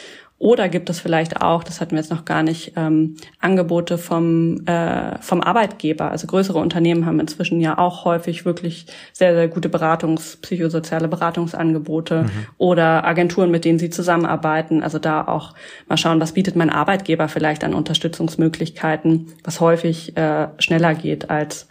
Oder 0.40 0.70
gibt 0.70 0.88
es 0.88 1.00
vielleicht 1.00 1.42
auch, 1.42 1.62
das 1.62 1.82
hatten 1.82 1.90
wir 1.90 1.98
jetzt 1.98 2.10
noch 2.10 2.24
gar 2.24 2.42
nicht, 2.42 2.72
ähm, 2.74 3.16
Angebote 3.40 3.98
vom, 3.98 4.66
äh, 4.66 5.20
vom 5.20 5.42
Arbeitgeber? 5.42 6.10
Also 6.10 6.26
größere 6.26 6.56
Unternehmen 6.56 7.04
haben 7.04 7.20
inzwischen 7.20 7.60
ja 7.60 7.76
auch 7.76 8.06
häufig 8.06 8.46
wirklich 8.46 8.86
sehr, 9.12 9.34
sehr 9.34 9.48
gute 9.48 9.68
Beratungs-, 9.68 10.40
psychosoziale 10.40 11.08
Beratungsangebote 11.08 12.22
mhm. 12.22 12.30
oder 12.56 13.04
Agenturen, 13.04 13.50
mit 13.50 13.66
denen 13.66 13.78
sie 13.78 13.90
zusammenarbeiten. 13.90 14.82
Also 14.82 14.98
da 14.98 15.28
auch 15.28 15.52
mal 15.88 15.98
schauen, 15.98 16.22
was 16.22 16.32
bietet 16.32 16.56
mein 16.56 16.70
Arbeitgeber 16.70 17.28
vielleicht 17.28 17.62
an 17.62 17.74
Unterstützungsmöglichkeiten, 17.74 19.34
was 19.44 19.60
häufig 19.60 20.16
äh, 20.16 20.48
schneller 20.56 20.94
geht, 20.94 21.28
als 21.28 21.68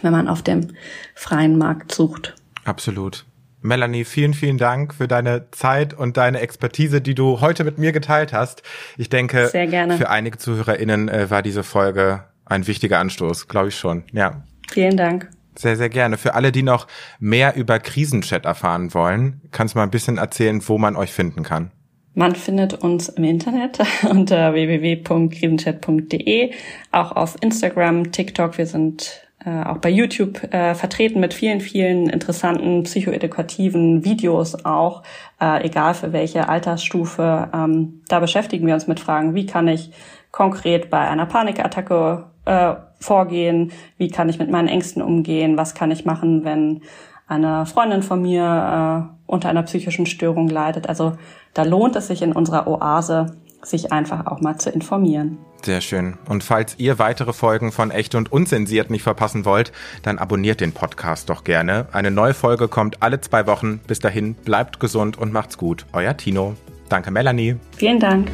wenn 0.00 0.12
man 0.12 0.28
auf 0.28 0.40
dem 0.40 0.68
freien 1.14 1.58
Markt 1.58 1.92
sucht. 1.92 2.34
Absolut. 2.64 3.26
Melanie, 3.64 4.04
vielen, 4.04 4.34
vielen 4.34 4.58
Dank 4.58 4.92
für 4.92 5.08
deine 5.08 5.50
Zeit 5.50 5.94
und 5.94 6.18
deine 6.18 6.40
Expertise, 6.40 7.00
die 7.00 7.14
du 7.14 7.40
heute 7.40 7.64
mit 7.64 7.78
mir 7.78 7.92
geteilt 7.92 8.34
hast. 8.34 8.62
Ich 8.98 9.08
denke, 9.08 9.48
für 9.48 10.10
einige 10.10 10.36
ZuhörerInnen 10.36 11.08
äh, 11.08 11.30
war 11.30 11.40
diese 11.40 11.62
Folge 11.62 12.24
ein 12.44 12.66
wichtiger 12.66 12.98
Anstoß, 12.98 13.48
glaube 13.48 13.68
ich 13.68 13.76
schon. 13.76 14.04
Ja. 14.12 14.42
Vielen 14.70 14.98
Dank. 14.98 15.30
Sehr, 15.56 15.76
sehr 15.76 15.88
gerne. 15.88 16.18
Für 16.18 16.34
alle, 16.34 16.52
die 16.52 16.62
noch 16.62 16.86
mehr 17.20 17.56
über 17.56 17.78
Krisenchat 17.78 18.44
erfahren 18.44 18.92
wollen, 18.92 19.40
kannst 19.50 19.74
du 19.74 19.78
mal 19.78 19.84
ein 19.84 19.90
bisschen 19.90 20.18
erzählen, 20.18 20.60
wo 20.68 20.76
man 20.76 20.94
euch 20.94 21.12
finden 21.12 21.42
kann. 21.42 21.70
Man 22.12 22.34
findet 22.34 22.74
uns 22.74 23.08
im 23.08 23.24
Internet 23.24 23.78
unter 24.10 24.52
www.krisenchat.de, 24.52 26.52
auch 26.92 27.12
auf 27.12 27.36
Instagram, 27.40 28.12
TikTok. 28.12 28.58
Wir 28.58 28.66
sind 28.66 29.23
äh, 29.44 29.64
auch 29.64 29.78
bei 29.78 29.90
YouTube 29.90 30.42
äh, 30.52 30.74
vertreten 30.74 31.20
mit 31.20 31.34
vielen, 31.34 31.60
vielen 31.60 32.08
interessanten 32.08 32.82
psychoedukativen 32.84 34.04
Videos 34.04 34.64
auch, 34.64 35.02
äh, 35.40 35.66
egal 35.66 35.94
für 35.94 36.12
welche 36.12 36.48
Altersstufe. 36.48 37.48
Ähm, 37.52 38.02
da 38.08 38.20
beschäftigen 38.20 38.66
wir 38.66 38.74
uns 38.74 38.86
mit 38.86 39.00
Fragen, 39.00 39.34
wie 39.34 39.46
kann 39.46 39.68
ich 39.68 39.90
konkret 40.30 40.90
bei 40.90 40.98
einer 40.98 41.26
Panikattacke 41.26 42.24
äh, 42.46 42.74
vorgehen, 42.98 43.72
wie 43.98 44.08
kann 44.08 44.28
ich 44.28 44.38
mit 44.38 44.50
meinen 44.50 44.68
Ängsten 44.68 45.02
umgehen, 45.02 45.56
was 45.56 45.74
kann 45.74 45.90
ich 45.90 46.04
machen, 46.04 46.44
wenn 46.44 46.80
eine 47.26 47.66
Freundin 47.66 48.02
von 48.02 48.22
mir 48.22 49.08
äh, 49.10 49.14
unter 49.26 49.48
einer 49.48 49.62
psychischen 49.62 50.06
Störung 50.06 50.48
leidet. 50.48 50.88
Also 50.88 51.12
da 51.54 51.62
lohnt 51.62 51.96
es 51.96 52.08
sich 52.08 52.22
in 52.22 52.32
unserer 52.32 52.66
Oase, 52.66 53.36
sich 53.66 53.92
einfach 53.92 54.26
auch 54.26 54.40
mal 54.40 54.58
zu 54.58 54.70
informieren. 54.70 55.38
Sehr 55.62 55.80
schön. 55.80 56.18
Und 56.28 56.44
falls 56.44 56.78
ihr 56.78 56.98
weitere 56.98 57.32
Folgen 57.32 57.72
von 57.72 57.90
Echt 57.90 58.14
und 58.14 58.30
Unzensiert 58.30 58.90
nicht 58.90 59.02
verpassen 59.02 59.44
wollt, 59.44 59.72
dann 60.02 60.18
abonniert 60.18 60.60
den 60.60 60.72
Podcast 60.72 61.30
doch 61.30 61.42
gerne. 61.44 61.86
Eine 61.92 62.10
neue 62.10 62.34
Folge 62.34 62.68
kommt 62.68 63.02
alle 63.02 63.20
zwei 63.20 63.46
Wochen. 63.46 63.80
Bis 63.86 63.98
dahin, 63.98 64.34
bleibt 64.34 64.78
gesund 64.78 65.16
und 65.16 65.32
macht's 65.32 65.56
gut. 65.56 65.86
Euer 65.92 66.16
Tino. 66.16 66.54
Danke, 66.88 67.10
Melanie. 67.10 67.56
Vielen 67.76 67.98
Dank. 68.00 68.30